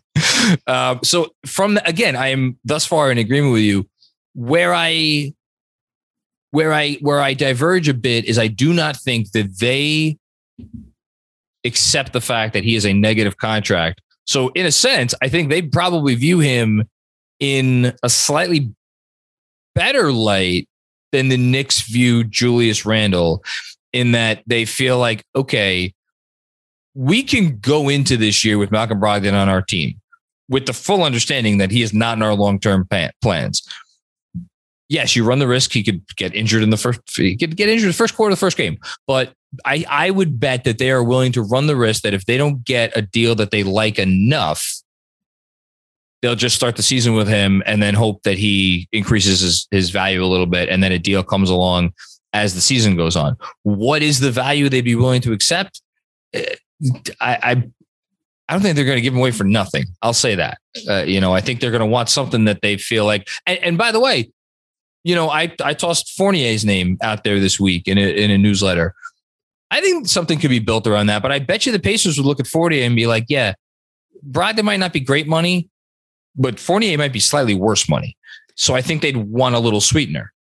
[0.67, 3.87] um, so from the, again I am thus far in agreement with you
[4.33, 5.33] where I
[6.51, 10.17] where I where I diverge a bit is I do not think that they
[11.63, 14.01] accept the fact that he is a negative contract.
[14.25, 16.87] So in a sense, I think they probably view him
[17.39, 18.73] in a slightly
[19.75, 20.67] better light
[21.11, 23.43] than the Knicks view Julius Randle
[23.93, 25.93] in that they feel like, okay,
[26.93, 29.99] we can go into this year with Malcolm Brogdon on our team
[30.49, 32.87] with the full understanding that he is not in our long term
[33.21, 33.61] plans.
[34.89, 37.69] Yes, you run the risk he could get injured in the first he could get
[37.69, 38.77] injured the first quarter of the first game,
[39.07, 39.33] but
[39.65, 42.37] I I would bet that they are willing to run the risk that if they
[42.37, 44.81] don't get a deal that they like enough,
[46.21, 49.89] they'll just start the season with him and then hope that he increases his, his
[49.89, 51.93] value a little bit and then a deal comes along
[52.33, 53.37] as the season goes on.
[53.63, 55.81] What is the value they'd be willing to accept?
[56.33, 56.55] Eh,
[57.19, 57.51] I, I,
[58.49, 59.85] I don't think they're going to give him away for nothing.
[60.01, 60.57] I'll say that.
[60.87, 63.29] Uh, you know, I think they're going to want something that they feel like.
[63.45, 64.31] And, and, by the way,
[65.03, 68.37] you know, I I tossed Fournier's name out there this week in a, in a
[68.37, 68.93] newsletter.
[69.71, 72.25] I think something could be built around that, but I bet you the Pacers would
[72.25, 73.53] look at Fournier and be like, "Yeah,
[74.29, 75.69] Brogdon might not be great money,
[76.35, 78.17] but Fournier might be slightly worse money."
[78.55, 80.33] So I think they'd want a little sweetener.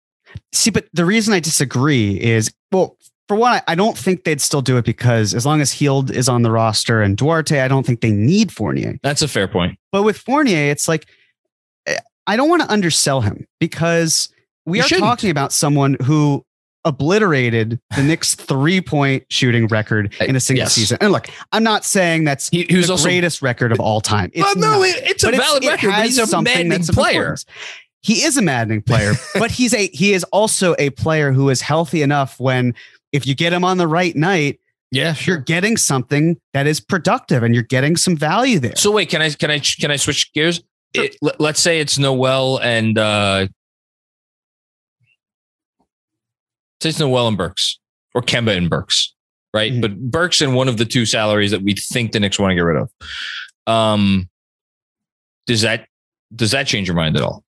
[0.52, 2.98] See, but the reason I disagree is well,
[3.30, 6.28] for one, I don't think they'd still do it because as long as Hield is
[6.28, 8.98] on the roster and Duarte, I don't think they need Fournier.
[9.04, 9.78] That's a fair point.
[9.92, 11.06] But with Fournier, it's like
[11.86, 14.34] eh, I don't want to undersell him because
[14.66, 15.06] we you are shouldn't.
[15.06, 16.44] talking about someone who
[16.86, 20.74] obliterated the Knicks three point shooting record in a single yes.
[20.74, 20.98] season.
[21.00, 24.32] And look, I'm not saying that's he, the also, greatest record of all time.
[24.34, 26.00] It's well, no, it's a valid it's, record.
[26.00, 27.38] It he's a maddening player.
[28.02, 31.62] He is a maddening player, but he's a he is also a player who is
[31.62, 32.74] healthy enough when
[33.12, 34.60] if you get him on the right night,
[34.92, 35.36] yeah, sure.
[35.36, 38.76] you're getting something that is productive and you're getting some value there.
[38.76, 40.62] So wait, can I can I can I switch gears?
[40.96, 41.06] Sure.
[41.06, 43.48] It, let's say it's Noel and uh
[46.82, 47.80] say it's Noel and Burks
[48.16, 49.14] or Kemba and Burks,
[49.54, 49.72] right?
[49.72, 49.82] Mm-hmm.
[49.82, 52.56] But Burks in one of the two salaries that we think the Knicks want to
[52.56, 52.90] get rid of.
[53.68, 54.30] Um,
[55.46, 55.88] does that
[56.36, 57.44] does that change your mind at all?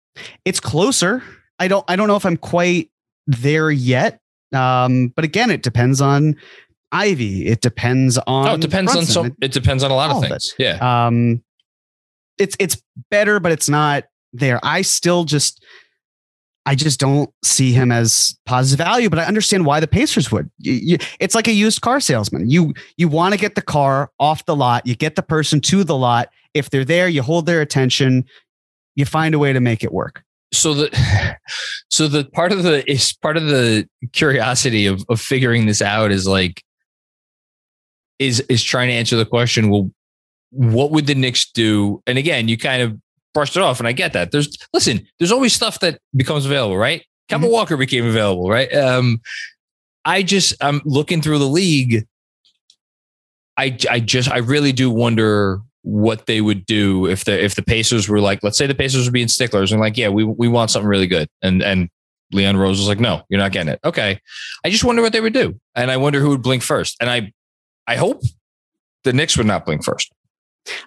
[0.46, 1.24] It's closer.
[1.60, 2.92] I don't I don't know if I'm quite
[3.28, 4.20] there yet.
[4.54, 6.36] Um, but again, it depends on
[6.92, 7.48] Ivey.
[7.48, 8.48] It depends on.
[8.48, 9.26] Oh, it depends Brunson.
[9.26, 9.36] on so.
[9.42, 10.54] It depends on a lot of things.
[10.54, 11.06] Of yeah.
[11.08, 11.44] Um,
[12.38, 12.82] it's it's
[13.12, 14.60] better, but it's not there.
[14.64, 15.64] I still just.
[16.66, 20.52] I just don't see him as positive value, but I understand why the Pacers would.
[20.60, 22.50] You, you, it's like a used car salesman.
[22.50, 25.84] You you want to get the car off the lot, you get the person to
[25.84, 26.30] the lot.
[26.54, 28.26] If they're there, you hold their attention,
[28.96, 31.38] you find a way to make it work so the
[31.90, 36.12] so the part of the is part of the curiosity of, of figuring this out
[36.12, 36.64] is like
[38.18, 39.90] is is trying to answer the question well
[40.52, 42.02] what would the Knicks do?
[42.08, 43.00] And again you kind of
[43.34, 44.32] brushed it off and I get that.
[44.32, 47.04] There's listen there's always stuff that becomes available right?
[47.30, 47.52] Kemba mm-hmm.
[47.52, 48.74] Walker became available right?
[48.74, 49.22] Um
[50.06, 52.06] I just I'm looking through the league.
[53.58, 57.64] I I just I really do wonder what they would do if the if the
[57.64, 60.48] Pacers were like, let's say the Pacers were being sticklers and like, yeah, we we
[60.48, 61.90] want something really good, and and
[62.32, 63.80] Leon Rose was like, no, you're not getting it.
[63.84, 64.22] Okay,
[64.64, 67.10] I just wonder what they would do, and I wonder who would blink first, and
[67.10, 67.34] I
[67.88, 68.22] I hope
[69.04, 70.12] the Knicks would not blink first.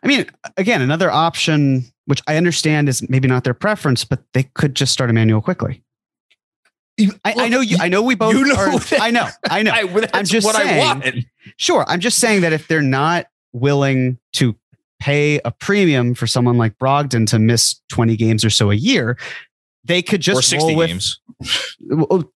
[0.02, 0.26] I mean,
[0.56, 4.92] again, another option which I understand is maybe not their preference, but they could just
[4.92, 5.82] start Immanuel Quickley.
[7.00, 7.78] I, I, know you.
[7.80, 8.34] I know we both.
[8.34, 9.28] You know are, I know.
[9.48, 9.70] I know.
[9.74, 11.24] I, am just saying.
[11.56, 11.84] Sure.
[11.88, 14.54] I'm just saying that if they're not willing to
[15.02, 19.18] pay a premium for someone like Brogdon to miss 20 games or so a year,
[19.82, 21.20] they could just roll with games.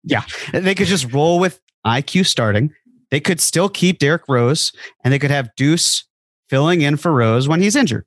[0.02, 0.22] yeah,
[0.54, 2.72] they could just roll with IQ starting.
[3.10, 4.72] They could still keep Derrick Rose
[5.04, 6.06] and they could have Deuce
[6.48, 8.06] filling in for Rose when he's injured.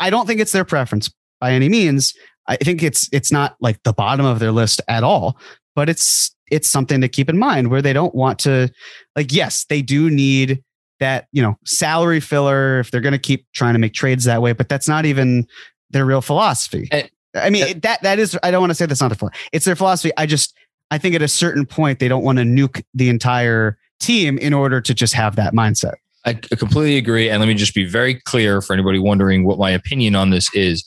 [0.00, 1.08] I don't think it's their preference
[1.40, 2.12] by any means.
[2.48, 5.38] I think it's it's not like the bottom of their list at all,
[5.76, 8.68] but it's it's something to keep in mind where they don't want to
[9.14, 10.60] like yes, they do need
[11.04, 14.42] that you know salary filler if they're going to keep trying to make trades that
[14.42, 15.46] way but that's not even
[15.90, 16.88] their real philosophy.
[16.90, 17.02] Uh,
[17.36, 19.48] i mean uh, that that is i don't want to say that's not their philosophy
[19.52, 20.54] it's their philosophy i just
[20.90, 24.52] i think at a certain point they don't want to nuke the entire team in
[24.52, 25.94] order to just have that mindset.
[26.26, 29.70] I completely agree and let me just be very clear for anybody wondering what my
[29.70, 30.84] opinion on this is.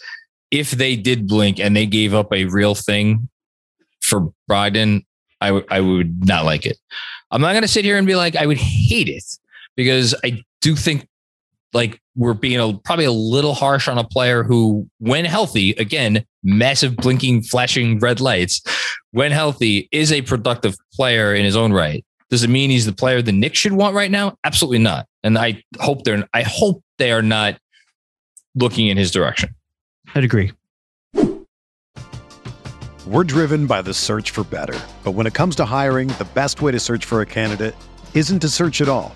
[0.50, 3.30] If they did blink and they gave up a real thing
[4.02, 5.06] for Brogdon,
[5.42, 6.78] I, w- I would not like it.
[7.30, 9.26] I'm not going to sit here and be like, I would hate it
[9.78, 11.08] because I do think
[11.74, 16.26] like we're being a, probably a little harsh on a player who, when healthy, again,
[16.44, 18.62] massive blinking, flashing red lights,
[19.12, 22.04] when healthy, is a productive player in his own right.
[22.30, 24.36] Does it mean he's the player the Knicks should want right now?
[24.44, 25.08] Absolutely not.
[25.24, 27.58] And I hope they're I hope they are not
[28.56, 29.56] looking in his direction.
[30.14, 30.52] I'd agree.
[33.06, 34.78] We're driven by the search for better.
[35.06, 37.76] But when it comes to hiring, the best way to search for a candidate
[38.14, 39.16] isn't to search at all.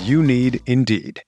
[0.00, 1.22] You need Indeed.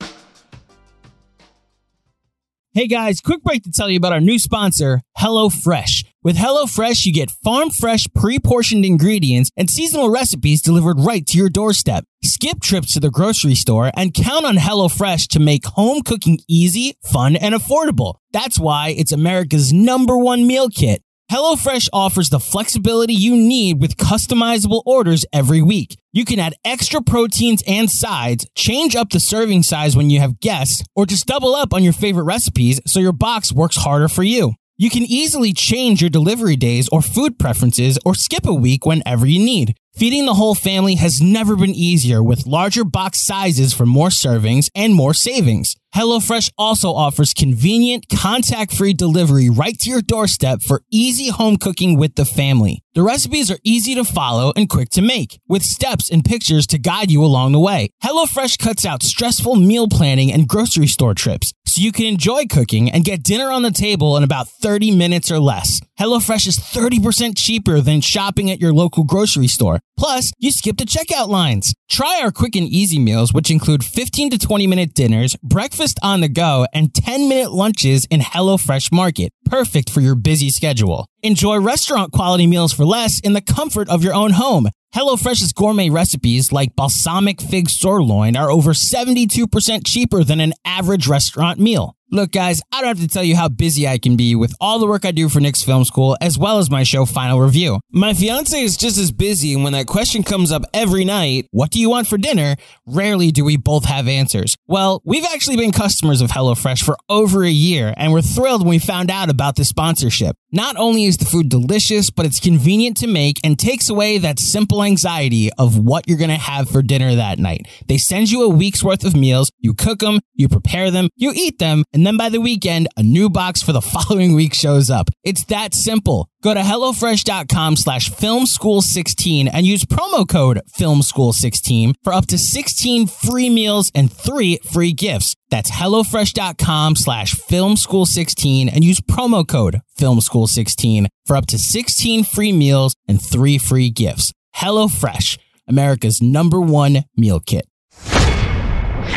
[2.76, 6.04] Hey guys, quick break to tell you about our new sponsor, HelloFresh.
[6.24, 11.38] With HelloFresh, you get farm fresh, pre portioned ingredients and seasonal recipes delivered right to
[11.38, 12.04] your doorstep.
[12.24, 16.96] Skip trips to the grocery store and count on HelloFresh to make home cooking easy,
[17.04, 18.14] fun, and affordable.
[18.32, 21.03] That's why it's America's number one meal kit.
[21.30, 25.96] HelloFresh offers the flexibility you need with customizable orders every week.
[26.12, 30.40] You can add extra proteins and sides, change up the serving size when you have
[30.40, 34.22] guests, or just double up on your favorite recipes so your box works harder for
[34.22, 34.52] you.
[34.76, 39.24] You can easily change your delivery days or food preferences or skip a week whenever
[39.24, 39.76] you need.
[39.94, 44.68] Feeding the whole family has never been easier with larger box sizes for more servings
[44.74, 45.76] and more savings.
[45.94, 52.16] HelloFresh also offers convenient, contact-free delivery right to your doorstep for easy home cooking with
[52.16, 52.80] the family.
[52.94, 56.78] The recipes are easy to follow and quick to make, with steps and pictures to
[56.78, 57.90] guide you along the way.
[58.02, 62.90] HelloFresh cuts out stressful meal planning and grocery store trips, so you can enjoy cooking
[62.90, 65.80] and get dinner on the table in about 30 minutes or less.
[65.98, 69.80] HelloFresh is 30% cheaper than shopping at your local grocery store.
[69.96, 71.74] Plus, you skip the checkout lines.
[71.88, 76.20] Try our quick and easy meals, which include 15 to 20 minute dinners, breakfast on
[76.20, 79.30] the go, and 10 minute lunches in HelloFresh Market.
[79.44, 81.06] Perfect for your busy schedule.
[81.22, 84.68] Enjoy restaurant quality meals for less in the comfort of your own home.
[84.94, 91.58] HelloFresh's gourmet recipes like balsamic fig sirloin are over 72% cheaper than an average restaurant
[91.58, 91.96] meal.
[92.14, 94.78] Look, guys, I don't have to tell you how busy I can be with all
[94.78, 97.80] the work I do for Knicks Film School, as well as my show Final Review.
[97.90, 101.72] My fiance is just as busy, and when that question comes up every night, what
[101.72, 102.54] do you want for dinner?
[102.86, 104.54] Rarely do we both have answers.
[104.68, 108.70] Well, we've actually been customers of HelloFresh for over a year, and we're thrilled when
[108.70, 110.36] we found out about the sponsorship.
[110.52, 114.38] Not only is the food delicious, but it's convenient to make and takes away that
[114.38, 117.66] simple anxiety of what you're to have for dinner that night.
[117.88, 121.32] They send you a week's worth of meals, you cook them, you prepare them, you
[121.34, 124.90] eat them, and then by the weekend, a new box for the following week shows
[124.90, 125.08] up.
[125.22, 126.28] It's that simple.
[126.42, 133.48] Go to HelloFresh.com slash FilmSchool16 and use promo code FilmSchool16 for up to 16 free
[133.48, 135.34] meals and three free gifts.
[135.50, 142.94] That's HelloFresh.com slash FilmSchool16 and use promo code FilmSchool16 for up to 16 free meals
[143.08, 144.32] and three free gifts.
[144.56, 147.66] HelloFresh, America's number one meal kit.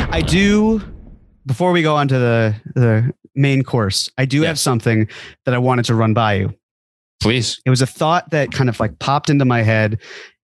[0.10, 0.82] I do
[1.48, 4.48] before we go on to the the main course, I do Yeah.
[4.50, 5.08] have something
[5.46, 6.54] that I wanted to run by you.
[7.20, 7.60] Please.
[7.66, 10.00] It was a thought that kind of like popped into my head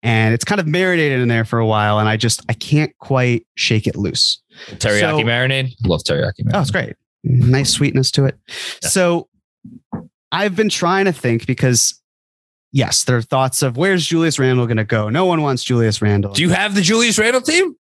[0.03, 2.95] and it's kind of marinated in there for a while and I just I can't
[2.99, 4.41] quite shake it loose.
[4.73, 5.73] Teriyaki So- marinade.
[5.85, 6.51] Love teriyaki marinade.
[6.55, 6.93] Oh, it's great.
[7.23, 8.37] Nice sweetness to it.
[8.83, 8.89] Yeah.
[8.89, 9.27] So
[10.31, 11.99] I've been trying to think because
[12.71, 15.09] yes, there are thoughts of where's Julius Randle going to go?
[15.09, 16.33] No one wants Julius Randle.
[16.33, 17.75] Do you have the Julius Randle team?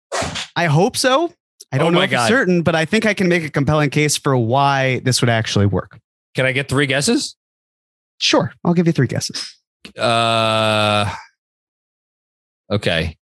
[0.55, 1.33] I hope so.
[1.71, 4.15] I don't Oh know it's certain, but I think I can make a compelling case
[4.17, 5.99] for why this would actually work.
[6.35, 7.35] Can I get three guesses?
[8.19, 9.53] Sure, I'll give you three guesses.
[9.97, 11.13] Uh,
[12.71, 13.15] okay.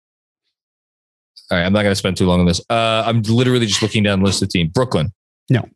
[1.50, 1.64] All right.
[1.66, 2.60] I'm not going to spend too long on this.
[2.70, 4.68] Uh, I'm literally just looking down the list of team.
[4.68, 5.12] Brooklyn.
[5.50, 5.68] No.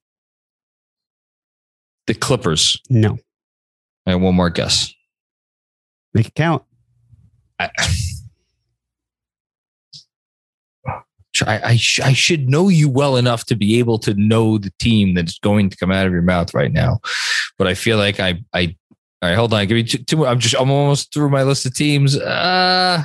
[2.07, 2.81] The Clippers.
[2.89, 3.19] No,
[4.07, 4.93] And one more guess.
[6.15, 6.63] make it count.
[7.59, 7.69] I,
[11.43, 14.73] I, I, sh- I should know you well enough to be able to know the
[14.79, 17.01] team that's going to come out of your mouth right now.
[17.59, 18.77] But I feel like I, I,
[19.23, 19.67] all right, hold on.
[19.67, 20.29] Give me two, two more.
[20.29, 22.17] I'm just, I'm almost through my list of teams.
[22.17, 23.05] Uh,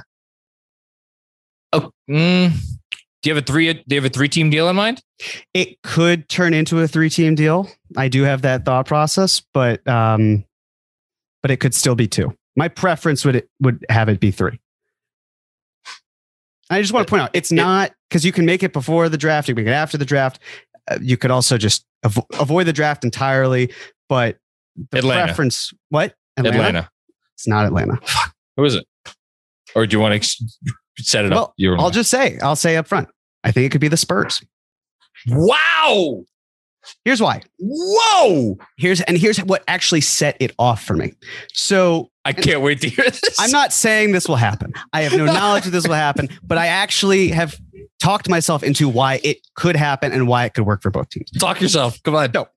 [1.74, 2.52] oh, mm,
[3.22, 5.02] do you have a three, do you have a three team deal in mind?
[5.54, 7.70] It could turn into a three-team deal.
[7.96, 10.44] I do have that thought process, but um,
[11.42, 12.36] but it could still be two.
[12.56, 14.60] My preference would would have it be three.
[16.70, 19.18] I just want to point out it's not because you can make it before the
[19.18, 20.40] draft, you can make it after the draft.
[20.90, 23.72] Uh, you could also just avo- avoid the draft entirely,
[24.10, 24.38] but
[24.92, 25.28] the Atlanta.
[25.28, 25.74] preference.
[25.90, 26.90] What Atlanta.
[27.36, 28.00] It's not Atlanta.
[28.58, 28.86] Who is it?
[29.76, 30.42] Or do you want to ex-
[30.98, 31.54] set it Well, up?
[31.56, 33.08] You're I'll just say, I'll say up front,
[33.46, 34.44] I think it could be the Spurs.
[35.28, 36.24] Wow.
[37.06, 37.44] Here's why.
[37.60, 38.58] Whoa.
[38.78, 41.14] Here's and here's what actually set it off for me.
[41.54, 43.40] So I can't wait to hear this.
[43.40, 44.74] I'm not saying this will happen.
[44.92, 47.56] I have no knowledge that this will happen, but I actually have
[48.02, 51.30] talked myself into why it could happen and why it could work for both teams.
[51.32, 52.02] Talk yourself.
[52.04, 52.32] Come on.
[52.34, 52.48] No.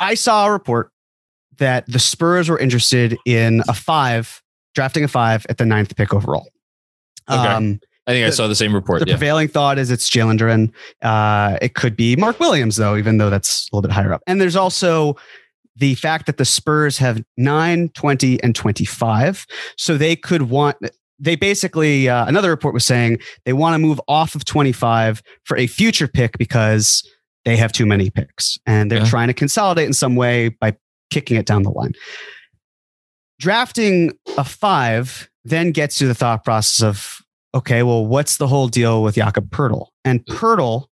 [0.00, 0.90] I saw a report
[1.58, 4.42] that the Spurs were interested in a five,
[4.74, 6.48] drafting a five at the ninth pick overall.
[7.28, 7.38] Okay.
[7.40, 9.00] Um, I think I saw the same report.
[9.00, 9.14] the Yeah.
[9.14, 10.72] prevailing thought is it's Jalen Duren.
[11.02, 14.22] Uh, it could be Mark Williams, though, even though that's a little bit higher up.
[14.26, 15.16] And there's also
[15.76, 19.46] the fact that the Spurs have 9, 20, and 25.
[19.76, 20.76] So they could want,
[21.18, 25.56] they basically, uh, another report was saying they want to move off of 25 for
[25.56, 27.02] a future pick because
[27.44, 29.04] they have too many picks and they're Yeah.
[29.08, 30.76] trying to consolidate in some way by
[31.10, 31.92] kicking it down the line.
[33.38, 37.18] Drafting a five then gets to the thought process of
[37.54, 39.86] okay, well, what's the whole deal with Jakob Poeltl?
[40.04, 40.84] And Poeltl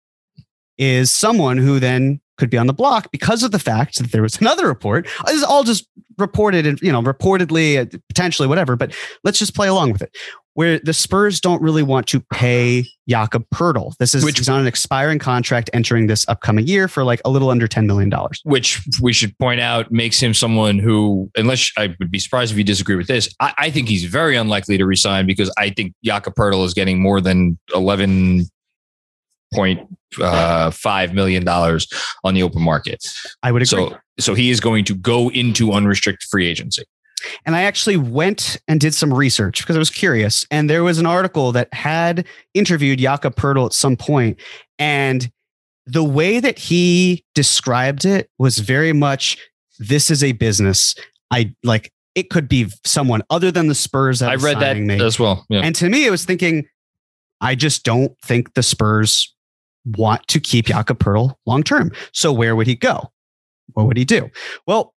[0.79, 4.22] is someone who then could be on the block because of the fact that there
[4.22, 5.09] was another report.
[5.26, 9.55] This is all just reported and, you know, reportedly, uh, potentially, whatever, but let's just
[9.55, 10.16] play along with it.
[10.55, 13.95] Where the Spurs don't really want to pay Jakob Poeltl.
[13.99, 17.28] This is Which- he's on an expiring contract entering this upcoming year for like a
[17.28, 18.11] little under $10 million.
[18.45, 22.59] Which we should point out makes him someone who, unless I would be surprised if
[22.59, 25.93] you disagree with this, I, I think he's very unlikely to resign because I think
[26.03, 28.47] Jakob Poeltl is getting more than eleven
[29.53, 29.80] point
[30.21, 31.87] uh, five million dollars
[32.25, 33.05] on the open market.
[33.43, 33.89] I would agree.
[33.91, 36.85] So, so he is going to go into unrestricted free agency.
[37.45, 40.47] And I actually went and did some research because I was curious.
[40.51, 44.39] And there was an article that had interviewed Jakob Poeltl at some point,
[44.79, 45.31] And
[45.87, 49.39] the way that he described it was very much
[49.79, 50.95] this is a business.
[51.31, 55.01] I like it could be someone other than the Spurs that I read that me.
[55.01, 55.45] as well.
[55.49, 55.61] Yeah.
[55.61, 56.67] And to me, it was thinking,
[57.41, 59.35] I just don't think the Spurs
[59.97, 61.93] want to keep Jakob Poeltl long term.
[62.12, 63.11] So where would he go?
[63.72, 64.30] What would he do?
[64.66, 64.95] Well,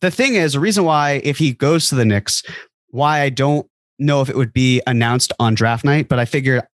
[0.00, 2.42] the thing is, the reason why if he goes to the Knicks,
[2.88, 3.66] why I don't
[3.98, 6.68] know if it would be announced on draft night, but I figure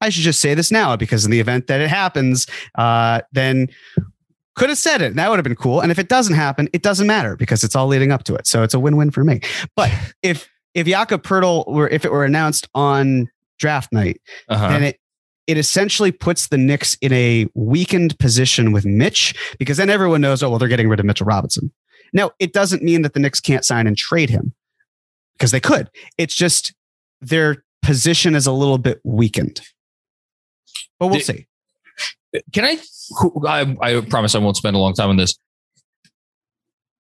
[0.00, 3.68] I should just say this now because in the event that it happens, uh, then
[4.56, 5.14] could have said it.
[5.14, 5.80] That would have been cool.
[5.80, 8.46] And if it doesn't happen, it doesn't matter because it's all leading up to it.
[8.46, 9.40] So it's a win-win for me.
[9.76, 9.90] But
[10.22, 14.68] if if Jakob Poeltl were if it were announced on draft night, Uh-huh.
[14.68, 14.98] then it
[15.46, 20.42] it essentially puts the Knicks in a weakened position with Mitch because then everyone knows,
[20.42, 21.70] oh well, they're getting rid of Mitchell Robinson.
[22.12, 24.54] Now it doesn't mean that the Knicks can't sign and trade him
[25.34, 25.90] because they could.
[26.18, 26.74] It's just
[27.20, 29.60] their position is a little bit weakened.
[30.98, 31.46] But we'll The- see.
[32.52, 32.78] Can I,
[33.46, 33.76] I?
[33.80, 35.38] I promise I won't spend a long time on this.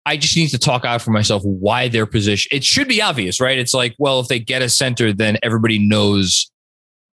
[0.06, 2.50] I just need to talk out for myself why their position.
[2.56, 3.58] It should be obvious, right?
[3.58, 6.52] It's like, well, if they get a center, then everybody knows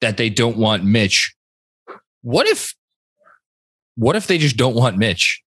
[0.01, 1.34] that they don't want Mitch.
[2.22, 2.74] What if,
[3.96, 5.42] what if they just don't want Mitch,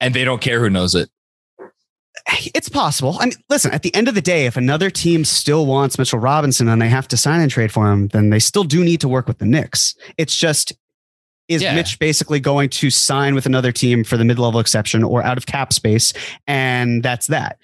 [0.00, 1.08] and they don't care who knows it?
[2.54, 3.16] It's possible.
[3.20, 6.18] I mean, listen, at the end of the day, if another team still wants Mitchell
[6.18, 9.00] Robinson and they have to sign and trade for him, then they still do need
[9.02, 9.94] to work with the Knicks.
[10.16, 10.72] It's just,
[11.48, 11.74] is Yeah.
[11.74, 15.36] Mitch basically going to sign with another team for the mid level exception or out
[15.36, 16.12] of cap space?
[16.46, 17.58] And that's that.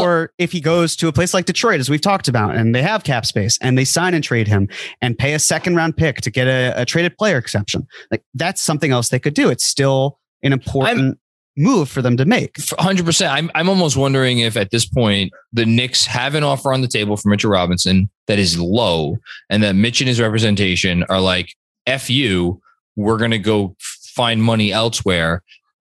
[0.00, 2.82] Or if he goes to a place like Detroit, as we've talked about, and they
[2.82, 4.68] have cap space and they sign and trade him
[5.02, 8.62] and pay a second round pick to get a, a traded player exception, like that's
[8.62, 9.50] something else they could do.
[9.50, 11.18] It's still an important
[11.56, 12.56] move for them to make.
[12.78, 13.32] hundred percent.
[13.32, 16.88] I'm I'm almost wondering if at this point the Knicks have an offer on the
[16.88, 19.18] table for Mitchell Robinson that is low,
[19.50, 21.54] and that Mitch and his representation are like,
[21.86, 22.60] "F you,
[22.96, 23.76] we're gonna go
[24.14, 25.42] find money elsewhere."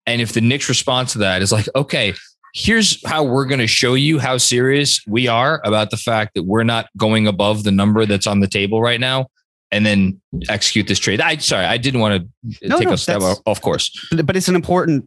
[0.06, 2.14] And if the Knicks response to that is like, "Okay,
[2.54, 6.64] here's how we're gonna show you how serious we are about the fact that we're
[6.64, 9.26] not going above the number that's on the table right now."
[9.70, 11.20] And then execute this trade.
[11.20, 13.90] I sorry, I didn't want to No, take no, a step off, course.
[14.10, 15.06] but, but it's an important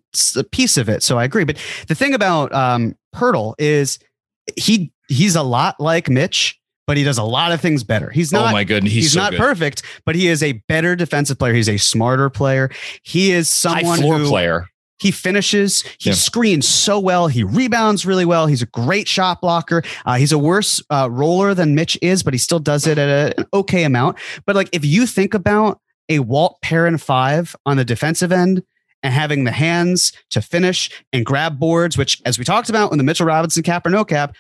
[0.52, 1.02] piece of it.
[1.02, 1.46] So I agree.
[1.46, 3.98] But the thing about um, Poeltl is
[4.56, 8.10] he he's a lot like Mitch, but he does a lot of things better.
[8.10, 8.50] He's not.
[8.50, 9.40] oh my goodness, he's, He's, so not good.
[9.40, 11.54] perfect, but he is a better defensive player.
[11.54, 12.70] He's a smarter player.
[13.04, 14.68] He is High someone floor who player.
[15.00, 15.84] he finishes.
[16.00, 16.16] He Yeah.
[16.16, 17.28] screens so well.
[17.28, 18.48] He rebounds really well.
[18.48, 19.84] He's a great shot blocker.
[20.06, 23.10] Uh, he's a worse uh, roller than Mitch is, but he still does it at
[23.38, 24.18] a, an okay amount.
[24.46, 25.80] But like if you think about
[26.10, 28.64] a Walt Perrin five on the defensive end
[29.04, 32.98] and having the hands to finish and grab boards, which as we talked about when
[32.98, 34.36] the Mitchell Robinson cap or no cap,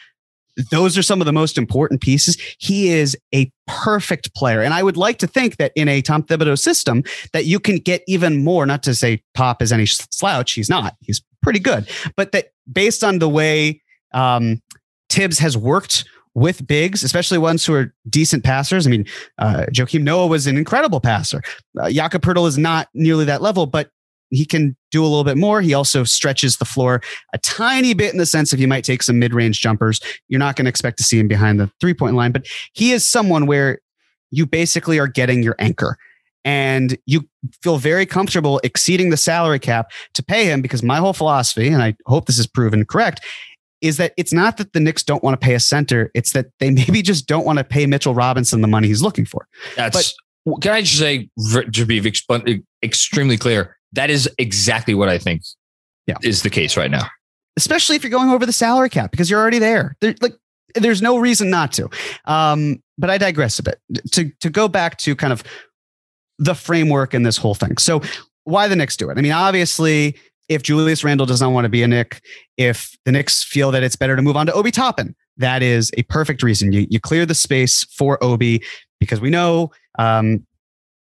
[0.69, 2.37] those are some of the most important pieces.
[2.59, 4.61] He is a perfect player.
[4.61, 7.77] And I would like to think that in a Tom Thibodeau system that you can
[7.77, 10.53] get even more, not to say Pop is any slouch.
[10.53, 13.81] He's not, he's pretty good, but that based on the way
[14.13, 14.61] um,
[15.09, 18.87] Thibs has worked with bigs, especially ones who are decent passers.
[18.87, 19.05] I mean,
[19.37, 21.41] uh, Joakim Noah was an incredible passer.
[21.79, 23.91] Uh, Jakob Poeltl is not nearly that level, but
[24.31, 25.61] he can do a little bit more.
[25.61, 27.01] He also stretches the floor
[27.33, 29.99] a tiny bit in the sense of he might take some mid range jumpers.
[30.27, 32.91] You're not going to expect to see him behind the three point line, but he
[32.91, 33.79] is someone where
[34.31, 35.97] you basically are getting your anchor
[36.43, 37.27] and you
[37.61, 41.83] feel very comfortable exceeding the salary cap to pay him because my whole philosophy, and
[41.83, 43.21] I hope this is proven correct,
[43.81, 46.47] is that it's not that the Knicks don't want to pay a center, it's that
[46.59, 49.47] they maybe just don't want to pay Mitchell Robinson the money he's looking for.
[49.75, 50.13] That's but,
[50.61, 52.13] can I just say to be
[52.83, 55.43] extremely clear, that is exactly what I think
[56.07, 56.15] yeah.
[56.23, 57.07] is the case right now.
[57.57, 59.95] Especially if you're going over the salary cap because you're already there.
[60.01, 60.33] there like
[60.73, 61.89] there's no reason not to.
[62.25, 63.79] Um, but I digress a bit.
[64.13, 65.43] To to go back to kind of
[66.39, 67.77] the framework in this whole thing.
[67.77, 68.01] So
[68.45, 69.17] why the Knicks do it?
[69.17, 70.17] I mean, obviously,
[70.49, 72.21] if Julius Randle does not want to be a Knick,
[72.57, 75.91] if the Knicks feel that it's better to move on to Obi Toppin, that is
[75.97, 76.71] a perfect reason.
[76.71, 78.63] You you clear the space for Obi
[78.99, 80.45] because we know um,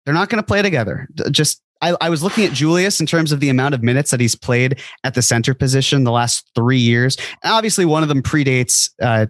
[0.05, 1.07] they're not going to play together.
[1.30, 4.19] Just I, I, was looking at Julius in terms of the amount of minutes that
[4.19, 7.17] he's played at the center position the last three years.
[7.43, 9.28] And obviously, one of them predates uh,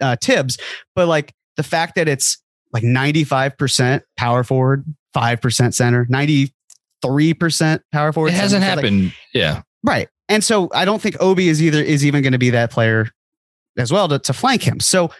[0.00, 0.58] uh, Thibs,
[0.94, 2.38] but like the fact that it's
[2.72, 4.84] like 95% power forward,
[5.14, 8.28] 5% center, 93% power forward.
[8.28, 9.04] It hasn't happened.
[9.04, 9.62] Like, yeah.
[9.82, 10.08] Right.
[10.28, 13.08] And so I don't think Obi is either is even going to be that player
[13.76, 14.80] as well to, to flank him.
[14.80, 15.10] So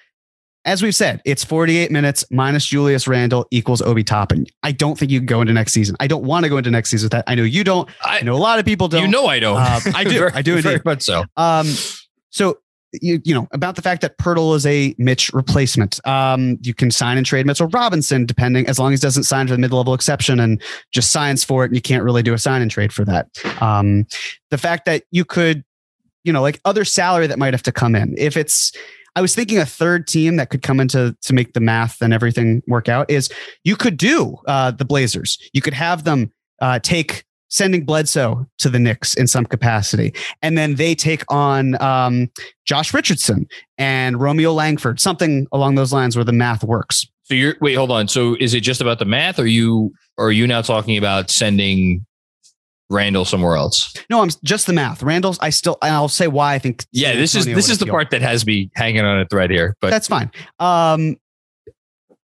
[0.64, 4.46] as we've said, it's 48 minutes minus Julius Randle equals Obi Toppin.
[4.62, 5.96] I don't think you can go into next season.
[6.00, 7.24] I don't want to go into next season with that.
[7.26, 7.88] I know you don't.
[8.04, 9.02] I, I know a lot of people don't.
[9.02, 9.56] You know I don't.
[9.56, 10.28] Uh, I do.
[10.34, 11.24] I do very much so.
[11.36, 11.66] Um,
[12.28, 12.58] so
[12.92, 16.04] you, you know about the fact that Poeltl is a Mitch replacement.
[16.06, 19.46] Um, you can sign and trade Mitchell Robinson depending as long as he doesn't sign
[19.46, 20.60] for the mid level exception and
[20.92, 23.28] just signs for it, and you can't really do a sign and trade for that.
[23.62, 24.06] Um,
[24.50, 25.64] the fact that you could,
[26.24, 28.72] you know, like other salary that might have to come in if it's
[29.16, 32.12] I was thinking a third team that could come into to make the math and
[32.12, 33.28] everything work out is
[33.64, 35.38] you could do uh, the Blazers.
[35.52, 40.56] You could have them uh, take sending Bledsoe to the Knicks in some capacity, and
[40.56, 42.30] then they take on um,
[42.64, 47.06] Josh Richardson and Romeo Langford, something along those lines where the math works.
[47.24, 48.08] So you're wait, hold on.
[48.08, 52.06] So is it just about the math, or you are you now talking about sending
[52.90, 53.94] Randle somewhere else.
[54.10, 55.02] No, I'm just the math.
[55.02, 55.38] Randle's.
[55.38, 55.78] I still.
[55.80, 56.84] I'll say why I think.
[56.90, 59.76] Yeah, this is this is the part that has me hanging on a thread here.
[59.80, 60.30] But that's fine.
[60.58, 61.16] Um,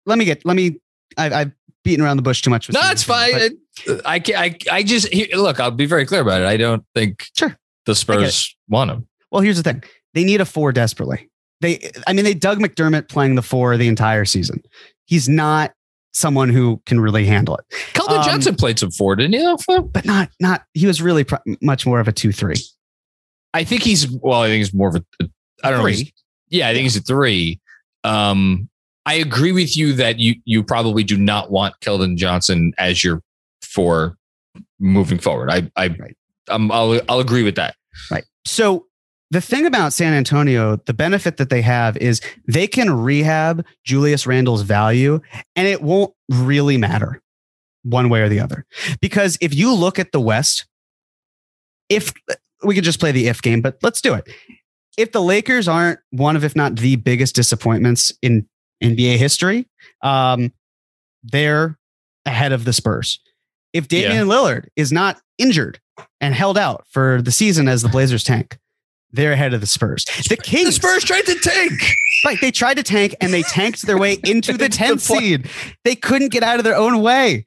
[0.06, 0.46] let me get.
[0.46, 0.82] Let me.
[1.18, 1.52] I, I've
[1.86, 2.68] beaten around the bush too much.
[2.68, 3.58] With no, it's fine.
[4.06, 5.62] I, I I just here, look.
[5.62, 6.48] I'll be very clear about it.
[6.48, 9.08] I don't think sure the Spurs want him.
[9.32, 9.82] Well, here's the thing.
[10.14, 11.30] They need a four desperately.
[11.62, 11.90] They.
[12.06, 14.62] I mean, they dug McDermott playing the four the entire season.
[15.06, 15.74] He's not
[16.14, 17.66] someone who can really handle it.
[17.94, 19.82] Keldon um, Johnson played some four, didn't he?
[19.92, 20.64] But not not.
[20.74, 21.26] He was really
[21.62, 22.56] much more of a two three.
[23.54, 24.42] I think he's well.
[24.42, 25.06] I think he's more of a.
[25.64, 26.04] I don't three.
[26.04, 26.10] know.
[26.50, 27.60] Yeah, I think he's a three.
[28.04, 28.70] Um,
[29.06, 33.22] I agree with you that you you probably do not want Keldon Johnson as your
[33.62, 34.18] four
[34.80, 35.50] moving forward.
[35.50, 36.18] I I right.
[36.50, 37.76] um, I'll I'll agree with that.
[38.12, 38.24] Right.
[38.46, 38.86] So
[39.32, 44.26] the thing about San Antonio, the benefit that they have is they can rehab Julius
[44.26, 45.22] Randle's value
[45.56, 47.22] and it won't really matter
[47.84, 48.66] one way or the other.
[49.02, 50.66] Because if you look at the West,
[51.90, 52.12] if
[52.64, 54.28] we could just play the if game, but let's do it.
[54.98, 58.48] If the Lakers aren't one of, if not the biggest disappointments in
[58.84, 59.68] NBA history,
[60.02, 60.52] um,
[61.24, 61.78] they're
[62.26, 63.20] ahead of the Spurs.
[63.74, 64.34] If Damian yeah.
[64.34, 65.80] Lillard is not injured
[66.20, 68.58] and held out for the season as the Blazers tank,
[69.12, 70.06] they're ahead of the Spurs.
[70.28, 70.66] The Kings.
[70.66, 71.82] The Spurs tried to tank.
[72.26, 72.40] Right.
[72.40, 75.50] They tried to tank and they tanked their way into the 10th seed.
[75.84, 77.46] They couldn't get out of their own way.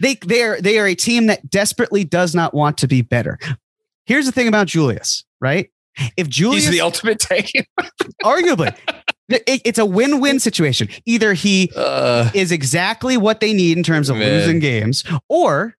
[0.00, 3.38] They they are they are a team that desperately does not want to be better.
[4.06, 5.70] Here's the thing about Julius, right?
[6.16, 7.50] If Julius He's the ultimate tank.
[8.24, 8.76] arguably.
[9.28, 10.88] It, it's a win-win situation.
[11.06, 14.28] Either he uh, is exactly what they need in terms of man.
[14.28, 15.76] losing games, or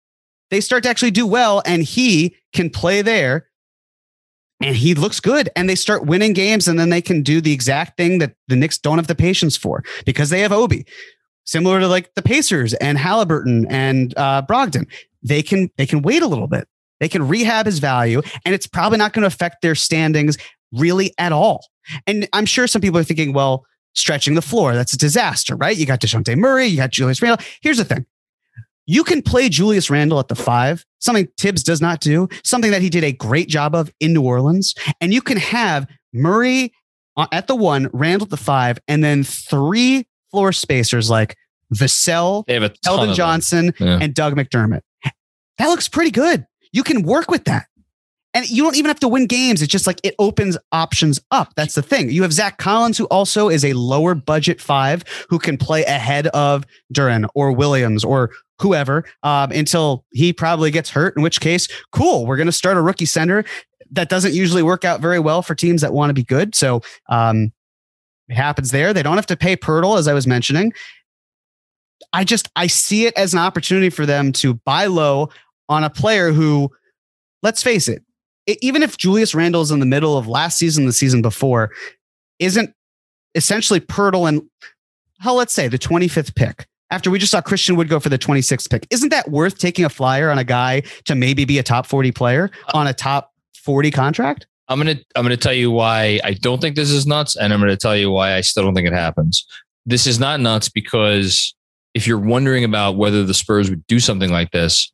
[0.49, 3.47] they start to actually do well and he can play there
[4.61, 7.51] and he looks good and they start winning games and then they can do the
[7.51, 10.85] exact thing that the Knicks don't have the patience for because they have Obi.
[11.45, 14.87] Similar to like the Pacers and Halliburton and uh, Brogdon.
[15.21, 16.67] They can they can wait a little bit.
[16.99, 20.37] They can rehab his value and it's probably not going to affect their standings
[20.71, 21.65] really at all.
[22.07, 25.77] And I'm sure some people are thinking, well, stretching the floor, that's a disaster, right?
[25.77, 27.45] You got DeJounte Murray, you got Julius Randle.
[27.61, 28.05] Here's the thing.
[28.85, 32.81] You can play Julius Randle at the five, something Thibs does not do, something that
[32.81, 34.75] he did a great job of in New Orleans.
[35.01, 36.71] And you can have Murray
[37.17, 41.35] uh, at the one, Randle at the five, and then three floor spacers like
[41.73, 43.99] Vassell, Keldon Johnson, yeah.
[44.01, 44.81] and Doug McDermott.
[45.57, 46.45] That looks pretty good.
[46.71, 47.67] You can work with that.
[48.33, 49.61] And you don't even have to win games.
[49.61, 51.53] It's just like it opens options up.
[51.55, 52.09] That's the thing.
[52.09, 56.27] You have Zach Collins, who also is a lower budget five who can play ahead
[56.27, 61.67] of Duren or Williams or whoever um, until he probably gets hurt, in which case,
[61.91, 63.43] cool, we're going to start a rookie center.
[63.91, 66.55] That doesn't usually work out very well for teams that want to be good.
[66.55, 67.51] So um,
[68.29, 68.93] it happens there.
[68.93, 70.73] They don't have to pay Poeltl, as I was mentioning.
[72.13, 75.29] I just I see it as an opportunity for them to buy low
[75.69, 76.71] on a player who,
[77.43, 78.03] let's face it,
[78.61, 81.71] even if Julius Randle is in the middle of last season, the season before,
[82.39, 82.73] isn't
[83.33, 84.43] essentially Poeltl and
[85.19, 88.17] hell, let's say the 25th pick after we just saw Christian Wood go for the
[88.17, 88.87] 26th pick.
[88.89, 92.11] Isn't that worth taking a flyer on a guy to maybe be a top 40
[92.11, 94.47] player on a top 40 contract?
[94.67, 97.59] I'm gonna I'm gonna tell you why I don't think this is nuts, and I'm
[97.59, 99.45] gonna tell you why I still don't think it happens.
[99.85, 101.53] This is not nuts because
[101.93, 104.91] if you're wondering about whether the Spurs would do something like this,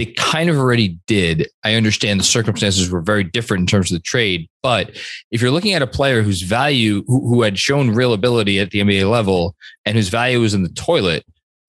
[0.00, 1.46] they kind of already did.
[1.62, 4.96] I understand the circumstances were very different in terms of the trade, but
[5.30, 8.70] if you're looking at a player whose value, who, who had shown real ability at
[8.70, 11.26] the NBA level and whose value was in the toilet,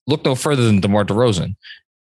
[0.08, 1.56] look no further than DeMar DeRozan.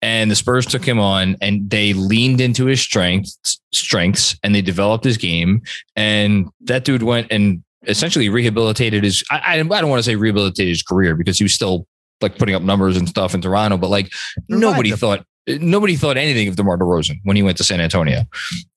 [0.02, 4.62] And the Spurs took him on and they leaned into his strengths, strengths, and they
[4.62, 5.62] developed his game.
[5.98, 9.26] And that dude went and essentially rehabilitated his.
[9.30, 11.86] I, I, I don't want to say rehabilitated his career because he was still
[12.22, 14.10] like putting up numbers and stuff in Toronto, but like
[14.48, 18.24] nobody thought nobody thought anything of DeMar DeRozan when he went to San Antonio.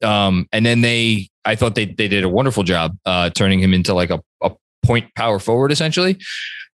[0.02, 3.72] Um, and then they, I thought they they did a wonderful job uh, turning him
[3.72, 4.52] into like a, a
[4.84, 6.18] point power forward essentially.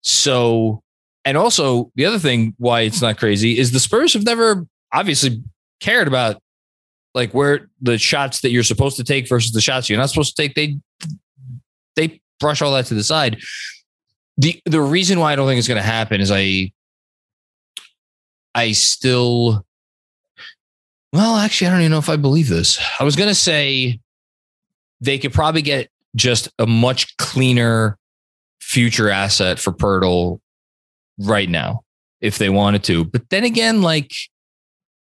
[0.02, 0.82] So,
[1.24, 5.42] and also the other thing why it's not crazy is the Spurs have never obviously
[5.80, 6.40] cared about
[7.14, 10.36] like where the shots that you're supposed to take versus the shots you're not supposed
[10.36, 10.54] to take.
[10.54, 10.76] They
[11.96, 13.38] they brush all that to the side.
[14.36, 16.72] The the reason why I don't think it's going to happen is I
[18.54, 19.64] I still
[21.12, 22.78] well, actually, I don't even know if I believe this.
[23.00, 24.00] I was going to say
[25.00, 27.98] they could probably get just a much cleaner
[28.60, 30.40] future asset for Poeltl
[31.18, 31.82] right now
[32.20, 33.04] if they wanted to.
[33.04, 34.12] But then again, like,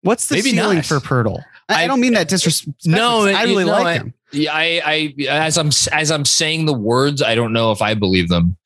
[0.03, 0.87] what's the ceiling not.
[0.87, 1.43] for Poeltl?
[1.69, 2.87] I, I, don't mean that disrespect.
[2.87, 4.15] No, I really no, like I, him.
[4.35, 8.29] I, I, as I'm as I'm saying the words, I don't know if I believe
[8.29, 8.57] them